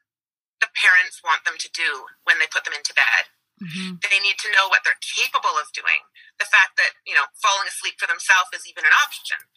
the 0.60 0.70
parents 0.74 1.22
want 1.22 1.46
them 1.46 1.58
to 1.62 1.70
do 1.70 2.10
when 2.26 2.42
they 2.42 2.50
put 2.50 2.66
them 2.66 2.74
into 2.74 2.94
bed. 2.98 3.30
Mm-hmm. 3.58 4.02
They 4.06 4.22
need 4.22 4.38
to 4.46 4.54
know 4.54 4.70
what 4.70 4.86
they're 4.86 5.02
capable 5.02 5.58
of 5.58 5.74
doing. 5.74 6.06
The 6.38 6.46
fact 6.46 6.78
that, 6.78 6.98
you 7.10 7.18
know, 7.18 7.26
falling 7.42 7.66
asleep 7.66 7.98
for 7.98 8.06
themselves 8.06 8.54
is 8.54 8.70
even 8.70 8.86
an 8.86 8.94
option. 8.94 9.50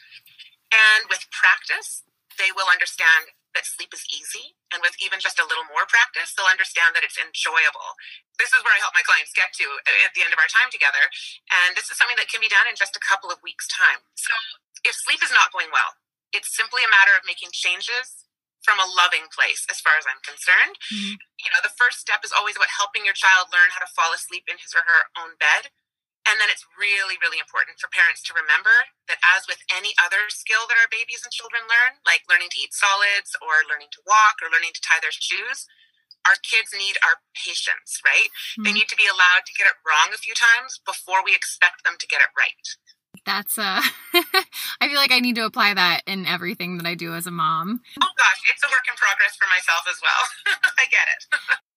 And 0.72 1.08
with 1.12 1.28
practice, 1.28 2.04
they 2.40 2.48
will 2.48 2.68
understand 2.68 3.36
that 3.54 3.66
sleep 3.66 3.90
is 3.90 4.06
easy. 4.10 4.54
And 4.70 4.78
with 4.82 4.94
even 5.02 5.18
just 5.18 5.42
a 5.42 5.46
little 5.46 5.66
more 5.66 5.86
practice, 5.90 6.32
they'll 6.34 6.50
understand 6.50 6.94
that 6.94 7.02
it's 7.02 7.18
enjoyable. 7.18 7.98
This 8.38 8.54
is 8.54 8.62
where 8.62 8.74
I 8.74 8.82
help 8.82 8.94
my 8.94 9.04
clients 9.04 9.34
get 9.34 9.50
to 9.58 9.66
at 10.06 10.14
the 10.14 10.22
end 10.22 10.30
of 10.30 10.38
our 10.38 10.50
time 10.50 10.70
together. 10.70 11.10
And 11.50 11.74
this 11.74 11.90
is 11.90 11.98
something 11.98 12.18
that 12.18 12.30
can 12.30 12.40
be 12.42 12.50
done 12.50 12.70
in 12.70 12.78
just 12.78 12.94
a 12.94 13.02
couple 13.02 13.28
of 13.28 13.42
weeks' 13.42 13.66
time. 13.66 14.06
So 14.14 14.32
if 14.86 14.94
sleep 14.94 15.20
is 15.20 15.34
not 15.34 15.50
going 15.50 15.74
well, 15.74 15.98
it's 16.30 16.54
simply 16.54 16.86
a 16.86 16.90
matter 16.90 17.12
of 17.18 17.26
making 17.26 17.50
changes 17.50 18.24
from 18.62 18.78
a 18.78 18.86
loving 18.86 19.26
place 19.32 19.64
as 19.72 19.80
far 19.80 19.96
as 19.96 20.04
I'm 20.04 20.20
concerned. 20.20 20.76
Mm-hmm. 20.92 21.16
You 21.16 21.50
know, 21.50 21.64
the 21.64 21.74
first 21.74 21.98
step 21.98 22.20
is 22.22 22.30
always 22.30 22.54
about 22.54 22.70
helping 22.70 23.08
your 23.08 23.16
child 23.16 23.48
learn 23.50 23.72
how 23.72 23.82
to 23.82 23.90
fall 23.90 24.12
asleep 24.12 24.44
in 24.46 24.60
his 24.60 24.76
or 24.76 24.84
her 24.84 25.10
own 25.16 25.40
bed. 25.40 25.72
And 26.30 26.38
then 26.38 26.46
it's 26.46 26.62
really, 26.78 27.18
really 27.18 27.42
important 27.42 27.82
for 27.82 27.90
parents 27.90 28.22
to 28.30 28.36
remember 28.38 28.94
that, 29.10 29.18
as 29.18 29.50
with 29.50 29.66
any 29.66 29.98
other 29.98 30.30
skill 30.30 30.70
that 30.70 30.78
our 30.78 30.86
babies 30.86 31.26
and 31.26 31.34
children 31.34 31.66
learn, 31.66 31.98
like 32.06 32.22
learning 32.30 32.54
to 32.54 32.60
eat 32.62 32.70
solids 32.70 33.34
or 33.42 33.66
learning 33.66 33.90
to 33.98 34.06
walk 34.06 34.38
or 34.38 34.46
learning 34.46 34.70
to 34.78 34.84
tie 34.84 35.02
their 35.02 35.10
shoes, 35.10 35.66
our 36.22 36.38
kids 36.38 36.70
need 36.70 37.02
our 37.02 37.26
patience, 37.34 37.98
right? 38.06 38.30
Mm-hmm. 38.54 38.62
They 38.62 38.74
need 38.78 38.86
to 38.94 39.00
be 39.00 39.10
allowed 39.10 39.42
to 39.42 39.56
get 39.58 39.66
it 39.66 39.82
wrong 39.82 40.14
a 40.14 40.22
few 40.22 40.38
times 40.38 40.78
before 40.86 41.26
we 41.26 41.34
expect 41.34 41.82
them 41.82 41.98
to 41.98 42.06
get 42.06 42.22
it 42.22 42.30
right 42.38 42.78
that's 43.26 43.58
uh 43.58 43.80
I 44.80 44.88
feel 44.88 44.96
like 44.96 45.12
I 45.12 45.20
need 45.20 45.36
to 45.36 45.44
apply 45.44 45.74
that 45.74 46.02
in 46.06 46.26
everything 46.26 46.78
that 46.78 46.86
I 46.86 46.94
do 46.94 47.14
as 47.14 47.26
a 47.26 47.30
mom. 47.30 47.80
Oh 48.00 48.14
gosh, 48.16 48.40
it's 48.48 48.62
a 48.62 48.68
work 48.68 48.86
in 48.88 48.96
progress 48.96 49.36
for 49.36 49.46
myself 49.48 49.84
as 49.88 50.00
well. 50.02 50.56
I 50.78 50.86
get 50.90 51.06
it. 51.06 51.60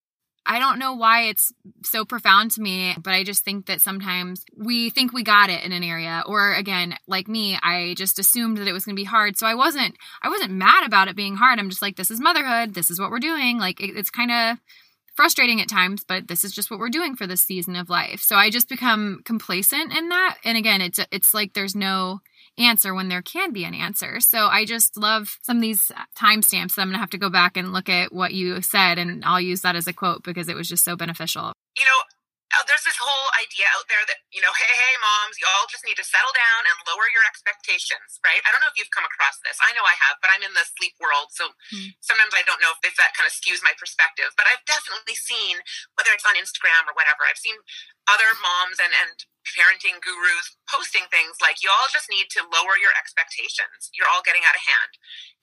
I 0.45 0.59
don't 0.59 0.79
know 0.79 0.93
why 0.93 1.23
it's 1.23 1.53
so 1.83 2.03
profound 2.03 2.51
to 2.51 2.62
me, 2.62 2.95
but 3.01 3.13
I 3.13 3.23
just 3.23 3.45
think 3.45 3.67
that 3.67 3.81
sometimes 3.81 4.43
we 4.57 4.89
think 4.89 5.13
we 5.13 5.23
got 5.23 5.50
it 5.50 5.63
in 5.63 5.71
an 5.71 5.83
area 5.83 6.23
or 6.25 6.53
again, 6.53 6.95
like 7.07 7.27
me, 7.27 7.57
I 7.62 7.93
just 7.97 8.19
assumed 8.19 8.57
that 8.57 8.67
it 8.67 8.73
was 8.73 8.85
going 8.85 8.95
to 8.95 9.00
be 9.00 9.05
hard. 9.05 9.38
So 9.38 9.47
I 9.47 9.55
wasn't 9.55 9.95
I 10.21 10.29
wasn't 10.29 10.51
mad 10.51 10.85
about 10.85 11.07
it 11.07 11.15
being 11.15 11.35
hard. 11.35 11.59
I'm 11.59 11.69
just 11.69 11.81
like 11.81 11.95
this 11.95 12.12
is 12.12 12.19
motherhood. 12.19 12.73
This 12.73 12.91
is 12.91 13.00
what 13.00 13.09
we're 13.09 13.19
doing. 13.19 13.57
Like 13.57 13.81
it, 13.81 13.95
it's 13.95 14.12
kind 14.12 14.31
of 14.31 14.57
frustrating 15.15 15.62
at 15.62 15.69
times, 15.69 16.03
but 16.03 16.27
this 16.27 16.43
is 16.43 16.51
just 16.51 16.71
what 16.71 16.79
we're 16.79 16.89
doing 16.89 17.15
for 17.15 17.27
this 17.27 17.41
season 17.41 17.75
of 17.75 17.89
life. 17.89 18.21
So 18.21 18.35
I 18.35 18.50
just 18.50 18.67
become 18.67 19.21
complacent 19.23 19.95
in 19.95 20.09
that. 20.09 20.38
And 20.43 20.57
again, 20.57 20.81
it's 20.81 21.00
it's 21.12 21.33
like 21.33 21.53
there's 21.53 21.75
no 21.75 22.21
answer 22.57 22.93
when 22.93 23.10
there 23.10 23.22
can 23.22 23.51
be 23.51 23.63
an 23.63 23.74
answer. 23.74 24.19
So 24.19 24.48
I 24.48 24.65
just 24.65 24.98
love 24.98 25.38
some 25.41 25.57
of 25.57 25.62
these 25.62 25.91
timestamps. 26.17 26.77
I'm 26.77 26.88
going 26.88 26.93
to 26.93 27.00
have 27.00 27.10
to 27.12 27.17
go 27.17 27.29
back 27.29 27.57
and 27.57 27.74
look 27.74 27.89
at 27.89 28.13
what 28.13 28.33
you 28.33 28.62
said 28.62 28.98
and 28.98 29.24
I'll 29.25 29.41
use 29.41 29.62
that 29.62 29.75
as 29.75 29.88
a 29.88 29.93
quote 29.93 30.24
because 30.24 30.50
it 30.50 30.55
was 30.55 30.67
just 30.67 30.86
so 30.86 30.95
beneficial. 30.95 31.53
You 31.77 31.86
know, 31.86 32.01
there's 32.69 32.86
this 32.86 33.00
whole 33.01 33.29
idea 33.39 33.65
out 33.74 33.89
there 33.89 34.03
that 34.05 34.22
you 34.29 34.41
know 34.43 34.53
hey 34.53 34.69
hey 34.69 34.95
moms 35.01 35.41
you 35.41 35.48
all 35.50 35.65
just 35.65 35.81
need 35.81 35.98
to 35.98 36.05
settle 36.05 36.31
down 36.36 36.62
and 36.69 36.77
lower 36.86 37.10
your 37.10 37.25
expectations 37.25 38.22
right? 38.22 38.41
I 38.45 38.53
don't 38.53 38.62
know 38.62 38.69
if 38.69 38.77
you've 38.77 38.93
come 38.93 39.07
across 39.07 39.41
this. 39.41 39.57
I 39.60 39.74
know 39.74 39.86
i 39.86 39.98
have 39.98 40.22
but 40.22 40.29
i'm 40.29 40.45
in 40.45 40.53
the 40.53 40.65
sleep 40.77 40.93
world 41.01 41.33
so 41.33 41.50
mm. 41.74 41.89
sometimes 42.03 42.36
i 42.38 42.45
don't 42.45 42.62
know 42.62 42.74
if, 42.75 42.93
if 42.93 42.95
that 43.01 43.17
kind 43.17 43.25
of 43.25 43.33
skews 43.33 43.65
my 43.65 43.74
perspective 43.75 44.31
but 44.38 44.45
i've 44.45 44.63
definitely 44.69 45.17
seen 45.17 45.60
whether 45.98 46.13
it's 46.13 46.27
on 46.27 46.38
instagram 46.38 46.86
or 46.86 46.93
whatever 46.93 47.25
i've 47.25 47.39
seen 47.39 47.57
other 48.05 48.29
moms 48.39 48.77
and 48.77 48.91
and 48.93 49.25
parenting 49.43 50.00
gurus 50.00 50.55
posting 50.72 51.03
things 51.12 51.36
like 51.43 51.60
you 51.60 51.67
all 51.67 51.91
just 51.91 52.07
need 52.07 52.31
to 52.31 52.48
lower 52.48 52.79
your 52.79 52.95
expectations. 52.95 53.91
You're 53.91 54.07
all 54.07 54.24
getting 54.24 54.48
out 54.48 54.55
of 54.55 54.63
hand. 54.63 54.91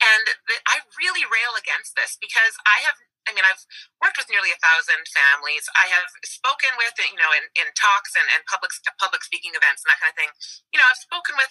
And 0.01 0.25
i 0.65 0.81
really 0.97 1.25
rail 1.29 1.53
against 1.53 1.93
this 1.93 2.17
because 2.17 2.57
i 2.65 2.81
have 2.81 2.97
I 3.31 3.33
mean, 3.33 3.47
I've 3.47 3.63
worked 4.03 4.19
with 4.19 4.27
nearly 4.27 4.51
a 4.51 4.59
thousand 4.59 5.07
families. 5.07 5.71
I 5.71 5.87
have 5.87 6.11
spoken 6.27 6.75
with, 6.75 6.91
you 6.99 7.15
know, 7.15 7.31
in, 7.31 7.47
in 7.55 7.71
talks 7.79 8.11
and, 8.19 8.27
and 8.27 8.43
public 8.43 8.75
public 8.99 9.23
speaking 9.23 9.55
events 9.55 9.87
and 9.87 9.89
that 9.95 10.03
kind 10.03 10.11
of 10.11 10.19
thing. 10.19 10.31
You 10.75 10.83
know, 10.83 10.87
I've 10.91 10.99
spoken 10.99 11.39
with, 11.39 11.47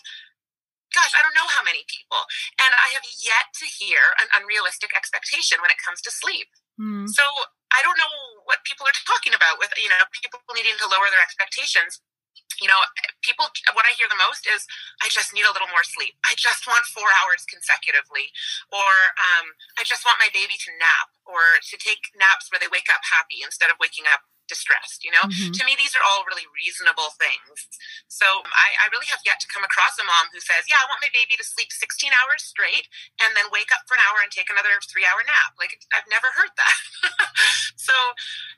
gosh, 0.92 1.16
I 1.16 1.24
don't 1.24 1.32
know 1.32 1.48
how 1.48 1.64
many 1.64 1.88
people, 1.88 2.20
and 2.60 2.76
I 2.76 2.92
have 2.92 3.08
yet 3.24 3.56
to 3.64 3.66
hear 3.66 4.12
an 4.20 4.28
unrealistic 4.36 4.92
expectation 4.92 5.64
when 5.64 5.72
it 5.72 5.80
comes 5.80 6.04
to 6.04 6.12
sleep. 6.12 6.52
Mm. 6.76 7.08
So 7.08 7.24
I 7.72 7.80
don't 7.80 7.96
know 7.96 8.12
what 8.44 8.60
people 8.68 8.84
are 8.84 8.96
talking 9.08 9.32
about 9.32 9.56
with, 9.56 9.72
you 9.80 9.88
know, 9.88 10.04
people 10.12 10.42
needing 10.52 10.76
to 10.84 10.86
lower 10.90 11.08
their 11.08 11.24
expectations 11.24 12.02
you 12.60 12.68
know, 12.68 12.80
people, 13.24 13.48
what 13.72 13.88
I 13.88 13.96
hear 13.96 14.06
the 14.06 14.20
most 14.20 14.44
is, 14.44 14.68
I 15.00 15.08
just 15.08 15.32
need 15.32 15.48
a 15.48 15.52
little 15.52 15.72
more 15.72 15.84
sleep. 15.84 16.14
I 16.24 16.36
just 16.36 16.68
want 16.68 16.84
four 16.88 17.08
hours 17.20 17.48
consecutively. 17.48 18.30
Or 18.68 18.92
um, 19.16 19.56
I 19.80 19.82
just 19.82 20.04
want 20.04 20.20
my 20.20 20.28
baby 20.30 20.60
to 20.68 20.70
nap 20.76 21.10
or 21.24 21.60
to 21.64 21.74
take 21.80 22.12
naps 22.14 22.52
where 22.52 22.60
they 22.60 22.70
wake 22.70 22.92
up 22.92 23.00
happy 23.08 23.40
instead 23.40 23.72
of 23.72 23.80
waking 23.80 24.04
up 24.08 24.28
distressed. 24.50 25.06
You 25.06 25.14
know, 25.14 25.30
mm-hmm. 25.30 25.54
to 25.54 25.62
me, 25.62 25.78
these 25.78 25.94
are 25.94 26.02
all 26.02 26.26
really 26.26 26.50
reasonable 26.50 27.14
things. 27.14 27.70
So 28.10 28.26
I, 28.26 28.74
I, 28.82 28.90
really 28.90 29.06
have 29.14 29.22
yet 29.22 29.38
to 29.38 29.46
come 29.46 29.62
across 29.62 29.94
a 30.02 30.04
mom 30.04 30.34
who 30.34 30.42
says, 30.42 30.66
Yeah, 30.66 30.82
I 30.82 30.90
want 30.90 30.98
my 30.98 31.14
baby 31.14 31.38
to 31.38 31.46
sleep 31.46 31.70
16 31.70 32.10
hours 32.10 32.42
straight 32.42 32.90
and 33.22 33.38
then 33.38 33.46
wake 33.54 33.70
up 33.70 33.86
for 33.86 33.94
an 33.94 34.02
hour 34.02 34.18
and 34.18 34.34
take 34.34 34.50
another 34.50 34.74
three 34.90 35.06
hour 35.06 35.22
nap. 35.22 35.54
Like, 35.54 35.78
I've 35.94 36.10
never 36.10 36.34
heard 36.34 36.52
that. 36.58 36.76
so 37.78 37.94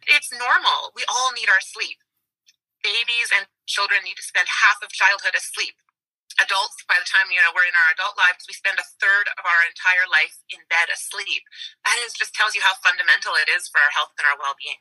it's 0.09 0.33
normal. 0.33 0.97
We 0.97 1.05
all 1.07 1.37
need 1.37 1.53
our 1.53 1.61
sleep 1.61 2.01
babies 2.83 3.31
and 3.31 3.47
children 3.65 4.03
need 4.05 4.19
to 4.19 4.27
spend 4.27 4.51
half 4.61 4.83
of 4.83 4.93
childhood 4.93 5.39
asleep. 5.39 5.79
Adults, 6.41 6.83
by 6.89 6.97
the 6.97 7.09
time 7.09 7.31
you 7.31 7.39
know 7.39 7.53
we're 7.55 7.69
in 7.69 7.77
our 7.77 7.93
adult 7.93 8.17
lives, 8.17 8.49
we 8.49 8.57
spend 8.57 8.81
a 8.81 8.93
third 8.99 9.31
of 9.37 9.45
our 9.45 9.63
entire 9.63 10.09
life 10.09 10.43
in 10.51 10.65
bed 10.67 10.89
asleep. 10.89 11.45
That 11.85 12.01
is 12.03 12.17
just 12.17 12.35
tells 12.35 12.57
you 12.57 12.65
how 12.65 12.79
fundamental 12.81 13.37
it 13.37 13.53
is 13.53 13.69
for 13.69 13.79
our 13.79 13.93
health 13.93 14.17
and 14.17 14.27
our 14.27 14.39
well-being. 14.41 14.81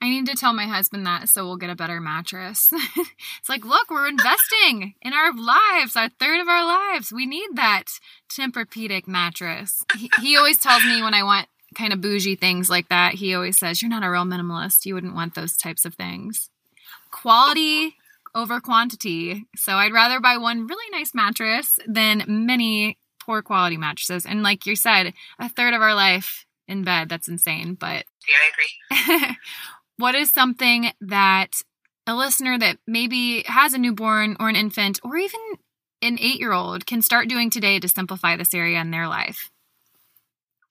I 0.00 0.10
need 0.10 0.26
to 0.26 0.36
tell 0.36 0.52
my 0.52 0.66
husband 0.66 1.06
that 1.06 1.28
so 1.28 1.44
we'll 1.44 1.56
get 1.56 1.70
a 1.70 1.78
better 1.78 2.00
mattress. 2.00 2.70
it's 2.96 3.48
like, 3.48 3.64
look, 3.64 3.90
we're 3.90 4.08
investing 4.08 4.94
in 5.00 5.12
our 5.12 5.32
lives, 5.32 5.96
our 5.96 6.08
third 6.08 6.40
of 6.40 6.48
our 6.48 6.64
lives. 6.64 7.12
We 7.12 7.24
need 7.24 7.50
that 7.54 7.84
Tempur-Pedic 8.28 9.06
mattress. 9.08 9.82
He, 9.96 10.10
he 10.20 10.36
always 10.36 10.58
tells 10.58 10.84
me 10.84 11.02
when 11.02 11.14
I 11.14 11.22
want 11.22 11.48
kind 11.74 11.92
of 11.92 12.00
bougie 12.00 12.36
things 12.36 12.68
like 12.68 12.88
that, 12.90 13.14
he 13.14 13.34
always 13.34 13.56
says, 13.56 13.80
You're 13.80 13.90
not 13.90 14.04
a 14.04 14.10
real 14.10 14.24
minimalist. 14.24 14.84
You 14.84 14.94
wouldn't 14.94 15.14
want 15.14 15.34
those 15.34 15.56
types 15.56 15.84
of 15.84 15.94
things 15.94 16.50
quality 17.12 17.94
over 18.34 18.60
quantity. 18.60 19.46
So 19.56 19.74
I'd 19.74 19.92
rather 19.92 20.20
buy 20.20 20.36
one 20.38 20.66
really 20.66 20.90
nice 20.90 21.14
mattress 21.14 21.78
than 21.86 22.24
many 22.26 22.98
poor 23.24 23.42
quality 23.42 23.76
mattresses. 23.76 24.26
And 24.26 24.42
like 24.42 24.66
you 24.66 24.74
said, 24.74 25.12
a 25.38 25.48
third 25.48 25.74
of 25.74 25.82
our 25.82 25.94
life 25.94 26.46
in 26.66 26.82
bed. 26.82 27.08
That's 27.08 27.28
insane. 27.28 27.74
But 27.74 28.04
yeah, 28.26 28.40
I 28.40 29.20
agree. 29.22 29.36
what 29.98 30.14
is 30.14 30.32
something 30.32 30.90
that 31.00 31.62
a 32.06 32.14
listener 32.14 32.58
that 32.58 32.78
maybe 32.86 33.44
has 33.46 33.74
a 33.74 33.78
newborn 33.78 34.36
or 34.40 34.48
an 34.48 34.56
infant 34.56 34.98
or 35.04 35.16
even 35.16 35.40
an 36.00 36.18
eight 36.18 36.40
year 36.40 36.52
old 36.52 36.86
can 36.86 37.02
start 37.02 37.28
doing 37.28 37.50
today 37.50 37.78
to 37.78 37.88
simplify 37.88 38.36
this 38.36 38.54
area 38.54 38.80
in 38.80 38.90
their 38.90 39.06
life? 39.06 39.50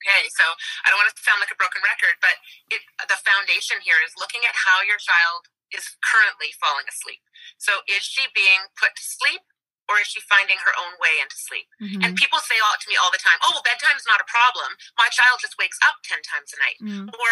Okay, 0.01 0.25
so 0.33 0.43
I 0.81 0.89
don't 0.89 0.97
want 0.97 1.13
to 1.13 1.21
sound 1.21 1.37
like 1.37 1.53
a 1.53 1.61
broken 1.61 1.85
record, 1.85 2.17
but 2.25 2.41
it, 2.73 2.81
the 3.05 3.21
foundation 3.21 3.77
here 3.85 4.01
is 4.01 4.17
looking 4.17 4.41
at 4.49 4.65
how 4.65 4.81
your 4.81 4.97
child 4.97 5.45
is 5.71 5.95
currently 6.03 6.51
falling 6.59 6.87
asleep. 6.87 7.23
So 7.57 7.83
is 7.87 8.03
she 8.03 8.27
being 8.31 8.71
put 8.77 8.95
to 8.95 9.03
sleep 9.03 9.43
or 9.89 9.99
is 9.99 10.07
she 10.07 10.23
finding 10.23 10.61
her 10.61 10.71
own 10.77 10.95
way 11.01 11.19
into 11.19 11.35
sleep? 11.35 11.67
Mm-hmm. 11.81 12.03
And 12.05 12.15
people 12.15 12.39
say 12.39 12.55
all 12.63 12.77
to 12.79 12.87
me 12.87 12.95
all 12.95 13.11
the 13.11 13.19
time, 13.19 13.39
oh, 13.43 13.59
well, 13.59 13.65
bedtime's 13.65 14.07
not 14.07 14.23
a 14.23 14.27
problem. 14.29 14.79
My 14.95 15.11
child 15.11 15.43
just 15.43 15.59
wakes 15.59 15.79
up 15.83 15.99
10 16.07 16.23
times 16.23 16.55
a 16.55 16.57
night. 16.63 16.79
Mm-hmm. 16.79 17.11
Or, 17.11 17.31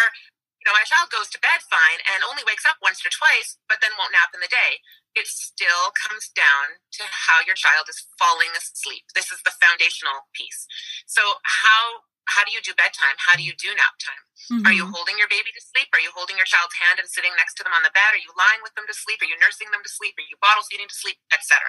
you 0.60 0.66
know, 0.68 0.76
my 0.76 0.84
child 0.84 1.08
goes 1.08 1.32
to 1.32 1.40
bed 1.40 1.64
fine 1.72 2.04
and 2.04 2.26
only 2.28 2.44
wakes 2.44 2.68
up 2.68 2.82
once 2.84 3.00
or 3.06 3.14
twice, 3.14 3.56
but 3.72 3.80
then 3.80 3.96
won't 3.96 4.12
nap 4.12 4.36
in 4.36 4.44
the 4.44 4.52
day. 4.52 4.84
It 5.16 5.26
still 5.26 5.96
comes 5.96 6.28
down 6.36 6.84
to 7.00 7.04
how 7.08 7.40
your 7.48 7.56
child 7.56 7.88
is 7.88 8.04
falling 8.20 8.52
asleep. 8.54 9.08
This 9.16 9.32
is 9.32 9.40
the 9.48 9.56
foundational 9.56 10.28
piece. 10.36 10.68
So, 11.08 11.42
how 11.48 12.09
how 12.30 12.46
do 12.46 12.54
you 12.54 12.62
do 12.62 12.78
bedtime? 12.78 13.18
How 13.18 13.34
do 13.34 13.44
you 13.44 13.58
do 13.58 13.74
nap 13.74 13.98
time? 13.98 14.24
Mm-hmm. 14.50 14.66
Are 14.70 14.76
you 14.76 14.86
mm-hmm. 14.86 14.96
holding 14.96 15.18
your 15.18 15.28
baby 15.28 15.50
to 15.52 15.62
sleep? 15.62 15.90
Are 15.92 16.02
you 16.02 16.14
holding 16.14 16.38
your 16.38 16.48
child's 16.48 16.78
hand 16.78 17.02
and 17.02 17.10
sitting 17.10 17.34
next 17.36 17.58
to 17.58 17.66
them 17.66 17.74
on 17.74 17.82
the 17.82 17.94
bed? 17.94 18.14
Are 18.14 18.22
you 18.22 18.32
lying 18.38 18.62
with 18.62 18.78
them 18.78 18.86
to 18.86 18.96
sleep? 18.96 19.20
Are 19.26 19.30
you 19.30 19.38
nursing 19.42 19.74
them 19.74 19.82
to 19.82 19.92
sleep? 19.92 20.16
Are 20.16 20.30
you 20.30 20.38
bottle 20.38 20.66
feeding 20.70 20.88
to 20.88 20.98
sleep, 20.98 21.18
etc.? 21.34 21.66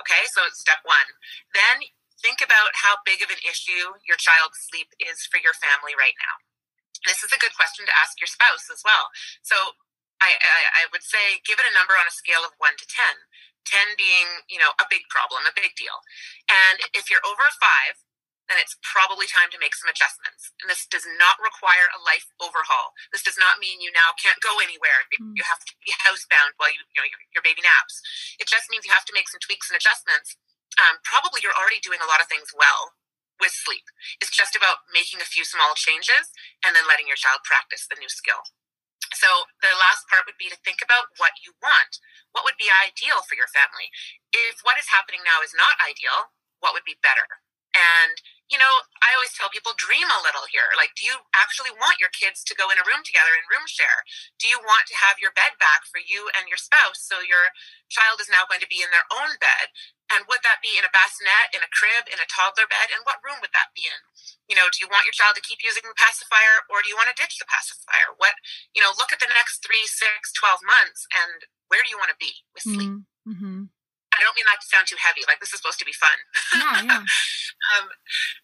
Okay, 0.00 0.24
so 0.32 0.48
it's 0.48 0.60
step 0.60 0.80
one. 0.82 1.08
Then 1.52 1.84
think 2.20 2.40
about 2.40 2.76
how 2.76 3.00
big 3.04 3.20
of 3.24 3.32
an 3.32 3.40
issue 3.44 3.96
your 4.04 4.20
child's 4.20 4.60
sleep 4.60 4.92
is 5.00 5.24
for 5.28 5.40
your 5.40 5.56
family 5.56 5.92
right 5.96 6.16
now. 6.20 6.40
This 7.08 7.24
is 7.24 7.32
a 7.32 7.40
good 7.40 7.56
question 7.56 7.88
to 7.88 7.94
ask 7.96 8.20
your 8.20 8.28
spouse 8.28 8.68
as 8.68 8.84
well. 8.84 9.08
So 9.40 9.80
I, 10.20 10.36
I, 10.36 10.84
I 10.84 10.92
would 10.92 11.04
say 11.04 11.40
give 11.48 11.56
it 11.56 11.68
a 11.68 11.72
number 11.72 11.96
on 11.96 12.04
a 12.04 12.12
scale 12.12 12.44
of 12.44 12.52
one 12.60 12.76
to 12.76 12.84
10. 12.84 13.24
10 13.68 13.96
being, 13.96 14.44
you 14.48 14.60
know, 14.60 14.72
a 14.80 14.88
big 14.88 15.08
problem, 15.08 15.44
a 15.44 15.52
big 15.56 15.76
deal. 15.76 16.04
And 16.48 16.80
if 16.92 17.08
you're 17.08 17.24
over 17.24 17.44
five, 17.60 18.00
then 18.50 18.58
it's 18.58 18.74
probably 18.82 19.30
time 19.30 19.46
to 19.54 19.62
make 19.62 19.78
some 19.78 19.86
adjustments. 19.86 20.50
And 20.58 20.66
this 20.66 20.82
does 20.90 21.06
not 21.06 21.38
require 21.38 21.86
a 21.94 22.02
life 22.02 22.26
overhaul. 22.42 22.98
This 23.14 23.22
does 23.22 23.38
not 23.38 23.62
mean 23.62 23.78
you 23.78 23.94
now 23.94 24.10
can't 24.18 24.42
go 24.42 24.58
anywhere. 24.58 25.06
Mm. 25.14 25.38
You 25.38 25.46
have 25.46 25.62
to 25.62 25.74
be 25.86 25.94
housebound 25.94 26.58
while 26.58 26.74
you, 26.74 26.82
you 26.90 26.98
know, 26.98 27.06
your, 27.06 27.22
your, 27.30 27.46
baby 27.46 27.62
naps. 27.62 28.02
It 28.42 28.50
just 28.50 28.66
means 28.66 28.82
you 28.82 28.90
have 28.90 29.06
to 29.06 29.14
make 29.14 29.30
some 29.30 29.38
tweaks 29.38 29.70
and 29.70 29.78
adjustments. 29.78 30.34
Um, 30.82 30.98
probably 31.06 31.46
you're 31.46 31.54
already 31.54 31.78
doing 31.78 32.02
a 32.02 32.10
lot 32.10 32.18
of 32.18 32.26
things 32.26 32.50
well 32.50 32.98
with 33.38 33.54
sleep. 33.54 33.86
It's 34.18 34.34
just 34.34 34.58
about 34.58 34.82
making 34.90 35.22
a 35.22 35.30
few 35.30 35.46
small 35.46 35.78
changes 35.78 36.34
and 36.66 36.74
then 36.74 36.90
letting 36.90 37.06
your 37.06 37.18
child 37.18 37.46
practice 37.46 37.86
the 37.86 37.96
new 38.02 38.10
skill. 38.10 38.42
So 39.14 39.46
the 39.62 39.74
last 39.78 40.10
part 40.10 40.26
would 40.26 40.38
be 40.38 40.50
to 40.50 40.58
think 40.60 40.82
about 40.82 41.14
what 41.22 41.38
you 41.42 41.54
want. 41.62 42.02
What 42.34 42.46
would 42.46 42.58
be 42.58 42.70
ideal 42.70 43.22
for 43.26 43.34
your 43.34 43.50
family? 43.50 43.90
If 44.30 44.62
what 44.62 44.78
is 44.78 44.90
happening 44.90 45.22
now 45.22 45.42
is 45.42 45.54
not 45.54 45.82
ideal, 45.82 46.34
what 46.62 46.74
would 46.74 46.86
be 46.86 47.00
better? 47.00 47.42
And, 47.80 48.20
you 48.52 48.60
know, 48.60 48.84
I 49.00 49.16
always 49.16 49.32
tell 49.32 49.48
people 49.48 49.72
dream 49.78 50.10
a 50.12 50.20
little 50.20 50.44
here. 50.52 50.68
Like, 50.76 50.92
do 50.92 51.06
you 51.08 51.24
actually 51.32 51.72
want 51.72 52.02
your 52.02 52.12
kids 52.12 52.44
to 52.44 52.58
go 52.58 52.68
in 52.68 52.76
a 52.76 52.84
room 52.84 53.00
together 53.00 53.32
and 53.32 53.48
room 53.48 53.64
share? 53.64 54.04
Do 54.36 54.50
you 54.50 54.60
want 54.60 54.84
to 54.92 55.00
have 55.00 55.22
your 55.22 55.32
bed 55.32 55.56
back 55.56 55.88
for 55.88 56.02
you 56.02 56.28
and 56.36 56.50
your 56.50 56.60
spouse 56.60 57.00
so 57.00 57.24
your 57.24 57.56
child 57.88 58.20
is 58.20 58.28
now 58.28 58.44
going 58.44 58.60
to 58.60 58.68
be 58.68 58.84
in 58.84 58.92
their 58.92 59.06
own 59.08 59.40
bed? 59.40 59.72
And 60.10 60.26
would 60.26 60.42
that 60.42 60.58
be 60.58 60.74
in 60.74 60.82
a 60.82 60.90
bassinet, 60.90 61.54
in 61.54 61.62
a 61.62 61.70
crib, 61.70 62.10
in 62.10 62.18
a 62.18 62.26
toddler 62.26 62.66
bed? 62.66 62.90
And 62.90 63.06
what 63.06 63.22
room 63.22 63.38
would 63.38 63.54
that 63.54 63.70
be 63.72 63.86
in? 63.86 64.02
You 64.50 64.58
know, 64.58 64.66
do 64.66 64.82
you 64.82 64.90
want 64.90 65.06
your 65.06 65.14
child 65.14 65.38
to 65.38 65.46
keep 65.46 65.62
using 65.62 65.86
the 65.86 65.94
pacifier 65.94 66.66
or 66.66 66.82
do 66.82 66.90
you 66.90 66.98
want 66.98 67.08
to 67.08 67.16
ditch 67.16 67.38
the 67.38 67.46
pacifier? 67.46 68.12
What, 68.18 68.34
you 68.74 68.82
know, 68.82 68.90
look 68.98 69.14
at 69.14 69.22
the 69.22 69.30
next 69.30 69.62
three, 69.62 69.86
six, 69.86 70.34
12 70.34 70.66
months 70.66 71.06
and 71.14 71.46
where 71.70 71.86
do 71.86 71.88
you 71.88 71.96
want 72.02 72.10
to 72.10 72.18
be 72.18 72.42
with 72.50 72.66
sleep? 72.66 73.06
Mm-hmm. 73.22 73.70
I 74.20 74.28
don't 74.28 74.36
mean 74.36 74.44
that 74.52 74.60
to 74.60 74.68
sound 74.68 74.84
too 74.84 75.00
heavy. 75.00 75.24
Like 75.24 75.40
this 75.40 75.56
is 75.56 75.64
supposed 75.64 75.80
to 75.80 75.88
be 75.88 75.96
fun. 75.96 76.12
Yeah, 76.52 76.84
yeah. 76.84 77.00
um, 77.72 77.88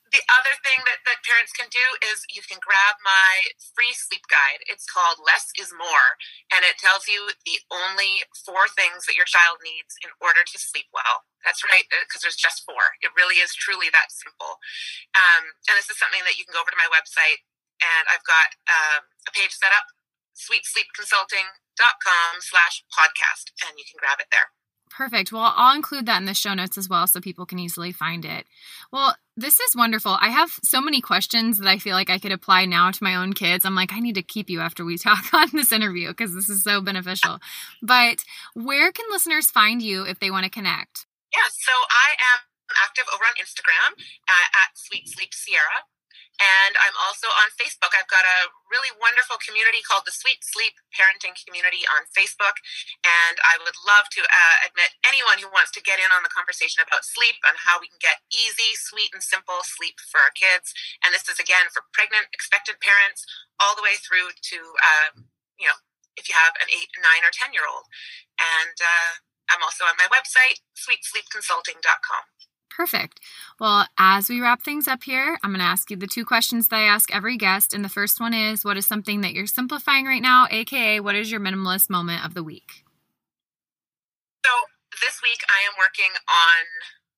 the 0.08 0.24
other 0.32 0.56
thing 0.64 0.80
that, 0.88 1.04
that 1.04 1.20
parents 1.26 1.52
can 1.52 1.68
do 1.68 1.82
is 2.00 2.24
you 2.32 2.40
can 2.40 2.56
grab 2.62 2.96
my 3.04 3.52
free 3.76 3.92
sleep 3.92 4.24
guide. 4.32 4.64
It's 4.64 4.88
called 4.88 5.20
Less 5.20 5.52
is 5.60 5.76
More, 5.76 6.16
and 6.48 6.64
it 6.64 6.80
tells 6.80 7.04
you 7.04 7.36
the 7.44 7.60
only 7.68 8.24
four 8.32 8.72
things 8.72 9.04
that 9.04 9.18
your 9.18 9.28
child 9.28 9.60
needs 9.60 10.00
in 10.00 10.08
order 10.16 10.46
to 10.46 10.56
sleep 10.56 10.88
well. 10.96 11.28
That's 11.44 11.60
right, 11.60 11.84
because 11.90 12.22
uh, 12.22 12.24
there's 12.24 12.40
just 12.40 12.64
four. 12.64 12.96
It 13.04 13.12
really 13.12 13.42
is 13.42 13.52
truly 13.52 13.92
that 13.92 14.08
simple. 14.08 14.56
Um, 15.12 15.52
and 15.68 15.76
this 15.76 15.92
is 15.92 16.00
something 16.00 16.24
that 16.24 16.40
you 16.40 16.48
can 16.48 16.56
go 16.56 16.64
over 16.64 16.72
to 16.72 16.80
my 16.80 16.88
website, 16.88 17.44
and 17.84 18.08
I've 18.08 18.24
got 18.24 18.56
um, 18.72 19.12
a 19.28 19.32
page 19.36 19.52
set 19.52 19.74
up, 19.74 19.84
sweetsleepconsulting.com 20.32 22.32
slash 22.40 22.88
podcast, 22.88 23.52
and 23.68 23.76
you 23.76 23.84
can 23.84 24.00
grab 24.00 24.16
it 24.16 24.32
there. 24.32 24.55
Perfect. 24.90 25.32
Well, 25.32 25.52
I'll 25.56 25.76
include 25.76 26.06
that 26.06 26.20
in 26.20 26.26
the 26.26 26.34
show 26.34 26.54
notes 26.54 26.78
as 26.78 26.88
well 26.88 27.06
so 27.06 27.20
people 27.20 27.44
can 27.44 27.58
easily 27.58 27.92
find 27.92 28.24
it. 28.24 28.46
Well, 28.92 29.14
this 29.36 29.60
is 29.60 29.76
wonderful. 29.76 30.16
I 30.20 30.28
have 30.28 30.50
so 30.62 30.80
many 30.80 31.00
questions 31.00 31.58
that 31.58 31.68
I 31.68 31.78
feel 31.78 31.94
like 31.94 32.08
I 32.08 32.18
could 32.18 32.32
apply 32.32 32.64
now 32.64 32.90
to 32.90 33.04
my 33.04 33.14
own 33.16 33.34
kids. 33.34 33.64
I'm 33.64 33.74
like, 33.74 33.92
I 33.92 34.00
need 34.00 34.14
to 34.14 34.22
keep 34.22 34.48
you 34.48 34.60
after 34.60 34.84
we 34.84 34.96
talk 34.98 35.32
on 35.34 35.48
this 35.52 35.72
interview 35.72 36.08
because 36.08 36.34
this 36.34 36.48
is 36.48 36.62
so 36.62 36.80
beneficial. 36.80 37.38
But 37.82 38.24
where 38.54 38.92
can 38.92 39.04
listeners 39.10 39.50
find 39.50 39.82
you 39.82 40.04
if 40.04 40.18
they 40.18 40.30
want 40.30 40.44
to 40.44 40.50
connect? 40.50 41.06
Yeah, 41.32 41.50
so 41.50 41.72
I 41.90 42.16
am 42.34 42.46
active 42.82 43.04
over 43.12 43.24
on 43.24 43.34
Instagram 43.36 44.00
uh, 44.28 44.48
at 44.64 44.78
Sweet 44.78 45.08
Sleep 45.08 45.34
Sierra. 45.34 45.84
And 46.36 46.76
I'm 46.76 46.96
also 47.00 47.32
on 47.32 47.48
Facebook. 47.56 47.96
I've 47.96 48.10
got 48.12 48.28
a 48.28 48.52
really 48.68 48.92
wonderful 48.92 49.40
community 49.40 49.80
called 49.80 50.04
the 50.04 50.12
Sweet 50.12 50.44
Sleep 50.44 50.76
Parenting 50.92 51.32
Community 51.32 51.88
on 51.88 52.04
Facebook. 52.12 52.60
And 53.00 53.40
I 53.40 53.56
would 53.56 53.76
love 53.88 54.12
to 54.16 54.22
uh, 54.24 54.56
admit 54.68 55.00
anyone 55.00 55.40
who 55.40 55.48
wants 55.48 55.72
to 55.76 55.84
get 55.84 55.96
in 55.96 56.12
on 56.12 56.20
the 56.20 56.32
conversation 56.32 56.84
about 56.84 57.08
sleep 57.08 57.40
and 57.48 57.56
how 57.64 57.80
we 57.80 57.88
can 57.88 58.00
get 58.00 58.20
easy, 58.28 58.76
sweet, 58.76 59.16
and 59.16 59.24
simple 59.24 59.64
sleep 59.64 59.96
for 60.12 60.20
our 60.20 60.32
kids. 60.36 60.76
And 61.00 61.16
this 61.16 61.24
is 61.24 61.40
again 61.40 61.72
for 61.72 61.88
pregnant, 61.96 62.28
expectant 62.36 62.84
parents, 62.84 63.24
all 63.56 63.72
the 63.72 63.84
way 63.84 63.96
through 63.96 64.36
to, 64.52 64.58
uh, 64.76 65.08
you 65.56 65.64
know, 65.64 65.80
if 66.20 66.28
you 66.28 66.36
have 66.36 66.52
an 66.60 66.68
eight, 66.68 66.92
nine, 67.00 67.24
or 67.24 67.32
10 67.32 67.56
year 67.56 67.64
old. 67.64 67.88
And 68.36 68.76
uh, 68.76 69.24
I'm 69.48 69.64
also 69.64 69.88
on 69.88 69.96
my 69.96 70.08
website, 70.12 70.60
sweetsleepconsulting.com. 70.76 72.24
Perfect. 72.76 73.24
Well, 73.56 73.88
as 73.96 74.28
we 74.28 74.44
wrap 74.44 74.60
things 74.60 74.84
up 74.84 75.08
here, 75.08 75.40
I'm 75.40 75.56
going 75.56 75.64
to 75.64 75.72
ask 75.72 75.88
you 75.88 75.96
the 75.96 76.06
two 76.06 76.28
questions 76.28 76.68
that 76.68 76.76
I 76.76 76.84
ask 76.84 77.08
every 77.08 77.40
guest. 77.40 77.72
And 77.72 77.80
the 77.80 77.88
first 77.88 78.20
one 78.20 78.36
is 78.36 78.68
What 78.68 78.76
is 78.76 78.84
something 78.84 79.24
that 79.24 79.32
you're 79.32 79.48
simplifying 79.48 80.04
right 80.04 80.20
now? 80.20 80.44
AKA, 80.50 81.00
what 81.00 81.16
is 81.16 81.32
your 81.32 81.40
minimalist 81.40 81.88
moment 81.88 82.20
of 82.20 82.36
the 82.36 82.44
week? 82.44 82.84
So, 84.44 84.52
this 85.00 85.24
week 85.24 85.40
I 85.48 85.64
am 85.64 85.72
working 85.80 86.12
on 86.28 86.62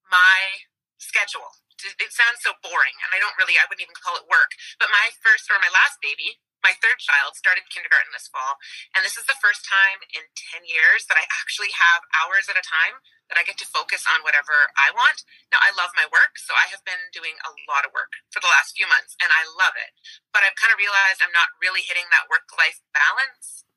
my 0.07 0.62
schedule. 1.03 1.59
It 1.75 2.14
sounds 2.14 2.38
so 2.38 2.55
boring, 2.62 2.94
and 3.03 3.11
I 3.11 3.18
don't 3.18 3.35
really, 3.35 3.59
I 3.59 3.66
wouldn't 3.66 3.83
even 3.83 3.99
call 3.99 4.14
it 4.14 4.31
work. 4.31 4.55
But 4.79 4.94
my 4.94 5.11
first 5.18 5.51
or 5.51 5.59
my 5.59 5.71
last 5.75 5.99
baby, 5.99 6.38
my 6.62 6.75
third 6.79 6.99
child 6.99 7.38
started 7.38 7.66
kindergarten 7.71 8.11
this 8.11 8.31
fall 8.31 8.59
and 8.94 9.03
this 9.07 9.18
is 9.18 9.27
the 9.27 9.38
first 9.38 9.64
time 9.66 10.03
in 10.11 10.27
10 10.55 10.66
years 10.66 11.07
that 11.07 11.18
i 11.18 11.25
actually 11.38 11.73
have 11.75 12.07
hours 12.14 12.51
at 12.51 12.59
a 12.59 12.64
time 12.64 13.01
that 13.31 13.38
i 13.38 13.47
get 13.47 13.61
to 13.61 13.68
focus 13.68 14.05
on 14.09 14.25
whatever 14.25 14.73
i 14.75 14.90
want 14.90 15.23
now 15.51 15.61
i 15.62 15.71
love 15.75 15.94
my 15.94 16.07
work 16.09 16.37
so 16.40 16.55
i 16.57 16.66
have 16.71 16.83
been 16.83 17.11
doing 17.14 17.38
a 17.44 17.53
lot 17.71 17.87
of 17.87 17.94
work 17.94 18.18
for 18.33 18.42
the 18.42 18.51
last 18.51 18.75
few 18.75 18.88
months 18.88 19.14
and 19.23 19.31
i 19.31 19.42
love 19.47 19.77
it 19.79 19.94
but 20.35 20.42
i've 20.42 20.59
kind 20.59 20.73
of 20.73 20.81
realized 20.81 21.23
i'm 21.23 21.35
not 21.35 21.55
really 21.62 21.85
hitting 21.85 22.07
that 22.11 22.31
work 22.31 22.51
life 22.57 22.83
balance 22.90 23.68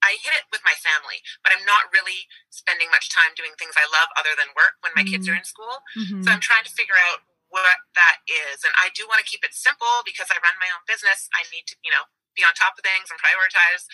I 0.00 0.16
hit 0.16 0.32
it 0.32 0.48
with 0.48 0.64
my 0.64 0.72
family, 0.80 1.20
but 1.44 1.52
I'm 1.52 1.64
not 1.68 1.92
really 1.92 2.24
spending 2.48 2.88
much 2.88 3.12
time 3.12 3.36
doing 3.36 3.52
things 3.60 3.76
I 3.76 3.84
love 3.84 4.08
other 4.16 4.32
than 4.32 4.56
work 4.56 4.80
when 4.80 4.96
my 4.96 5.04
mm-hmm. 5.04 5.12
kids 5.12 5.28
are 5.28 5.36
in 5.36 5.44
school. 5.44 5.84
Mm-hmm. 5.92 6.24
So 6.24 6.32
I'm 6.32 6.40
trying 6.40 6.64
to 6.64 6.72
figure 6.72 6.96
out 6.96 7.28
what 7.50 7.84
that 7.98 8.24
is. 8.24 8.64
And 8.64 8.72
I 8.78 8.88
do 8.94 9.04
want 9.10 9.20
to 9.20 9.28
keep 9.28 9.44
it 9.44 9.52
simple 9.52 10.06
because 10.06 10.30
I 10.30 10.38
run 10.40 10.56
my 10.56 10.70
own 10.72 10.86
business. 10.86 11.28
I 11.34 11.44
need 11.50 11.68
to, 11.68 11.74
you 11.84 11.92
know, 11.92 12.08
be 12.40 12.48
on 12.48 12.56
top 12.56 12.80
of 12.80 12.82
things 12.82 13.12
and 13.12 13.20
prioritize. 13.20 13.84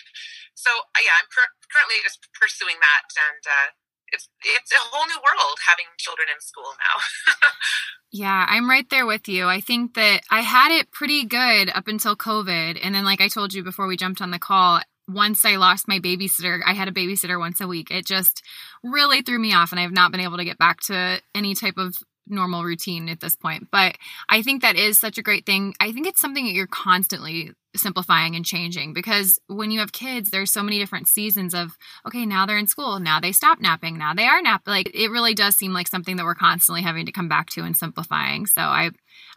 So 0.55 0.71
uh, 0.71 1.03
yeah, 1.03 1.19
I'm 1.19 1.27
per- 1.27 1.55
currently 1.67 1.99
just 1.99 2.23
pursuing 2.31 2.79
that, 2.79 3.11
and 3.19 3.43
uh, 3.43 3.67
it's 4.15 4.31
it's 4.41 4.71
a 4.71 4.79
whole 4.79 5.05
new 5.05 5.19
world 5.19 5.59
having 5.67 5.85
children 5.99 6.31
in 6.31 6.39
school 6.39 6.71
now. 6.79 6.95
yeah, 8.11 8.47
I'm 8.47 8.69
right 8.69 8.87
there 8.89 9.05
with 9.05 9.27
you. 9.27 9.47
I 9.47 9.59
think 9.59 9.95
that 9.95 10.23
I 10.31 10.41
had 10.41 10.71
it 10.71 10.91
pretty 10.91 11.25
good 11.25 11.69
up 11.75 11.87
until 11.87 12.15
COVID, 12.15 12.79
and 12.81 12.95
then 12.95 13.03
like 13.03 13.21
I 13.21 13.27
told 13.27 13.53
you 13.53 13.63
before 13.63 13.87
we 13.87 13.97
jumped 13.97 14.21
on 14.21 14.31
the 14.31 14.39
call. 14.39 14.79
Once 15.09 15.45
I 15.45 15.55
lost 15.55 15.87
my 15.87 15.99
babysitter, 15.99 16.59
I 16.67 16.73
had 16.73 16.89
a 16.89 16.91
babysitter 16.91 17.39
once 17.39 17.61
a 17.61 17.67
week. 17.67 17.91
It 17.91 18.05
just 18.05 18.43
really 18.83 19.21
threw 19.21 19.39
me 19.39 19.53
off, 19.53 19.71
and 19.71 19.79
I've 19.79 19.93
not 19.93 20.11
been 20.11 20.19
able 20.19 20.35
to 20.35 20.43
get 20.43 20.57
back 20.57 20.81
to 20.87 21.21
any 21.33 21.55
type 21.55 21.77
of 21.77 21.95
normal 22.29 22.63
routine 22.63 23.09
at 23.09 23.19
this 23.19 23.35
point. 23.35 23.69
But 23.71 23.95
I 24.29 24.41
think 24.41 24.61
that 24.61 24.75
is 24.75 24.99
such 24.99 25.17
a 25.17 25.23
great 25.23 25.45
thing. 25.45 25.73
I 25.79 25.91
think 25.91 26.07
it's 26.07 26.19
something 26.21 26.45
that 26.45 26.53
you're 26.53 26.67
constantly 26.67 27.53
simplifying 27.77 28.35
and 28.35 28.45
changing 28.45 28.93
because 28.93 29.39
when 29.47 29.71
you 29.71 29.79
have 29.79 29.91
kids 29.91 30.29
there's 30.29 30.51
so 30.51 30.63
many 30.63 30.79
different 30.79 31.07
seasons 31.07 31.53
of 31.53 31.77
okay 32.05 32.25
now 32.25 32.45
they're 32.45 32.57
in 32.57 32.67
school 32.67 32.99
now 32.99 33.19
they 33.19 33.31
stop 33.31 33.59
napping 33.59 33.97
now 33.97 34.13
they 34.13 34.25
are 34.25 34.41
nap 34.41 34.61
like 34.65 34.89
it 34.93 35.09
really 35.09 35.33
does 35.33 35.55
seem 35.55 35.73
like 35.73 35.87
something 35.87 36.17
that 36.17 36.25
we're 36.25 36.35
constantly 36.35 36.81
having 36.81 37.05
to 37.05 37.11
come 37.11 37.29
back 37.29 37.49
to 37.49 37.63
and 37.63 37.77
simplifying 37.77 38.45
so 38.45 38.61
i 38.61 38.89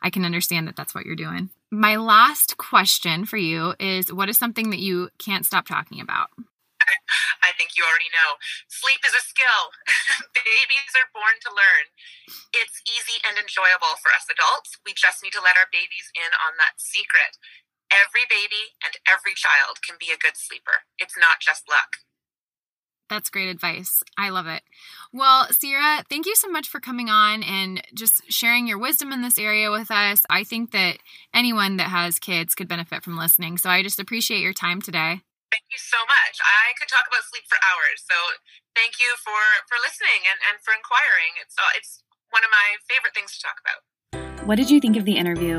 i 0.03 0.11
can 0.11 0.25
understand 0.25 0.67
that 0.67 0.77
that's 0.77 0.95
what 0.95 1.05
you're 1.05 1.17
doing 1.17 1.51
my 1.71 1.97
last 1.97 2.57
question 2.57 3.25
for 3.25 3.37
you 3.37 3.75
is 3.79 4.13
what 4.13 4.29
is 4.29 4.39
something 4.39 4.71
that 4.71 4.81
you 4.81 5.09
can't 5.19 5.47
stop 5.47 5.67
talking 5.67 6.01
about 6.01 6.29
I 7.45 7.53
think 7.57 7.77
you 7.77 7.85
already 7.85 8.11
know. 8.13 8.41
Sleep 8.69 9.01
is 9.05 9.15
a 9.17 9.23
skill. 9.25 9.73
babies 10.35 10.93
are 10.97 11.11
born 11.13 11.37
to 11.45 11.51
learn. 11.53 11.93
It's 12.55 12.83
easy 12.87 13.21
and 13.25 13.37
enjoyable 13.37 13.99
for 14.01 14.13
us 14.15 14.29
adults. 14.29 14.81
We 14.85 14.97
just 14.97 15.23
need 15.23 15.35
to 15.37 15.45
let 15.45 15.59
our 15.59 15.71
babies 15.71 16.13
in 16.17 16.31
on 16.37 16.57
that 16.61 16.79
secret 16.81 17.39
every 17.93 18.25
baby 18.31 18.79
and 18.81 18.97
every 19.07 19.35
child 19.35 19.83
can 19.85 19.99
be 19.99 20.15
a 20.15 20.19
good 20.19 20.39
sleeper. 20.39 20.87
It's 20.99 21.19
not 21.19 21.43
just 21.43 21.69
luck. 21.69 22.01
That's 23.11 23.29
great 23.29 23.51
advice. 23.51 24.05
I 24.17 24.31
love 24.31 24.47
it. 24.47 24.63
Well, 25.13 25.51
Sierra, 25.51 26.07
thank 26.09 26.27
you 26.27 26.37
so 26.37 26.49
much 26.49 26.69
for 26.69 26.79
coming 26.79 27.11
on 27.11 27.43
and 27.43 27.83
just 27.93 28.23
sharing 28.31 28.69
your 28.69 28.79
wisdom 28.79 29.13
in 29.13 29.21
this 29.21 29.37
area 29.37 29.69
with 29.69 29.91
us. 29.91 30.23
I 30.31 30.45
think 30.45 30.71
that 30.71 30.99
anyone 31.35 31.77
that 31.79 31.91
has 31.91 32.21
kids 32.21 32.55
could 32.55 32.69
benefit 32.69 33.03
from 33.03 33.19
listening. 33.19 33.59
So 33.59 33.69
I 33.69 33.83
just 33.83 33.99
appreciate 33.99 34.43
your 34.47 34.55
time 34.55 34.81
today. 34.81 35.27
Thank 35.51 35.67
you 35.75 35.83
so 35.83 35.99
much. 36.07 36.39
I 36.39 36.79
could 36.79 36.87
talk 36.87 37.11
about 37.11 37.27
sleep 37.27 37.43
for 37.51 37.59
hours. 37.59 38.07
So 38.07 38.15
thank 38.79 39.03
you 39.03 39.19
for 39.19 39.67
for 39.67 39.75
listening 39.83 40.23
and, 40.31 40.39
and 40.47 40.63
for 40.63 40.71
inquiring. 40.71 41.35
It's 41.43 41.59
uh, 41.59 41.75
it's 41.75 42.07
one 42.31 42.47
of 42.47 42.51
my 42.55 42.79
favorite 42.87 43.11
things 43.19 43.35
to 43.35 43.43
talk 43.43 43.59
about. 43.59 44.47
What 44.47 44.55
did 44.55 44.71
you 44.71 44.79
think 44.79 44.97
of 44.97 45.05
the 45.05 45.19
interview? 45.19 45.59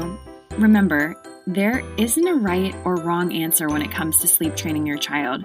Remember, 0.58 1.16
there 1.48 1.82
isn't 1.98 2.28
a 2.28 2.36
right 2.36 2.76
or 2.86 2.98
wrong 2.98 3.34
answer 3.34 3.68
when 3.68 3.82
it 3.82 3.92
comes 3.92 4.20
to 4.20 4.28
sleep 4.28 4.56
training 4.56 4.86
your 4.86 4.98
child. 4.98 5.44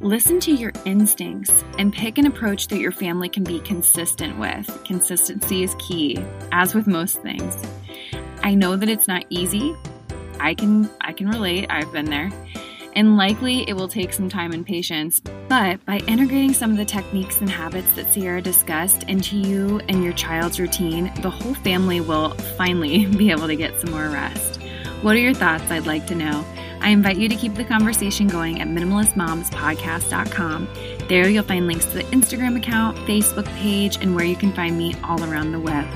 Listen 0.00 0.38
to 0.40 0.52
your 0.52 0.72
instincts 0.84 1.64
and 1.78 1.92
pick 1.92 2.18
an 2.18 2.26
approach 2.26 2.68
that 2.68 2.78
your 2.78 2.92
family 2.92 3.28
can 3.28 3.42
be 3.42 3.60
consistent 3.60 4.38
with. 4.38 4.66
Consistency 4.84 5.62
is 5.62 5.74
key, 5.78 6.18
as 6.52 6.74
with 6.74 6.86
most 6.86 7.22
things. 7.22 7.56
I 8.42 8.54
know 8.54 8.76
that 8.76 8.88
it's 8.88 9.08
not 9.08 9.24
easy. 9.30 9.74
I 10.38 10.54
can 10.54 10.88
I 11.00 11.12
can 11.12 11.28
relate. 11.28 11.66
I've 11.70 11.90
been 11.92 12.10
there. 12.10 12.30
And 12.96 13.16
likely 13.18 13.68
it 13.68 13.74
will 13.74 13.88
take 13.88 14.14
some 14.14 14.30
time 14.30 14.52
and 14.52 14.66
patience, 14.66 15.20
but 15.20 15.84
by 15.84 15.98
integrating 16.08 16.54
some 16.54 16.70
of 16.70 16.78
the 16.78 16.84
techniques 16.84 17.42
and 17.42 17.50
habits 17.50 17.94
that 17.94 18.10
Sierra 18.10 18.40
discussed 18.40 19.02
into 19.04 19.36
you 19.36 19.80
and 19.90 20.02
your 20.02 20.14
child's 20.14 20.58
routine, 20.58 21.12
the 21.20 21.28
whole 21.28 21.52
family 21.54 22.00
will 22.00 22.30
finally 22.56 23.04
be 23.18 23.30
able 23.30 23.48
to 23.48 23.54
get 23.54 23.78
some 23.78 23.90
more 23.90 24.08
rest. 24.08 24.62
What 25.02 25.14
are 25.14 25.20
your 25.20 25.34
thoughts? 25.34 25.70
I'd 25.70 25.86
like 25.86 26.06
to 26.06 26.14
know. 26.14 26.42
I 26.80 26.88
invite 26.88 27.18
you 27.18 27.28
to 27.28 27.36
keep 27.36 27.54
the 27.54 27.64
conversation 27.64 28.28
going 28.28 28.62
at 28.62 28.68
minimalistmomspodcast.com. 28.68 30.68
There 31.08 31.28
you'll 31.28 31.44
find 31.44 31.66
links 31.66 31.84
to 31.86 31.98
the 31.98 32.04
Instagram 32.04 32.56
account, 32.56 32.96
Facebook 32.98 33.46
page, 33.56 33.98
and 34.00 34.14
where 34.14 34.24
you 34.24 34.36
can 34.36 34.54
find 34.54 34.78
me 34.78 34.94
all 35.04 35.22
around 35.22 35.52
the 35.52 35.60
web. 35.60 35.86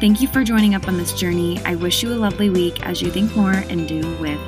Thank 0.00 0.22
you 0.22 0.28
for 0.28 0.42
joining 0.42 0.74
up 0.74 0.88
on 0.88 0.96
this 0.96 1.12
journey. 1.12 1.60
I 1.66 1.74
wish 1.74 2.02
you 2.02 2.14
a 2.14 2.16
lovely 2.16 2.48
week 2.48 2.86
as 2.86 3.02
you 3.02 3.10
think 3.10 3.36
more 3.36 3.52
and 3.52 3.86
do 3.86 4.00
with. 4.16 4.40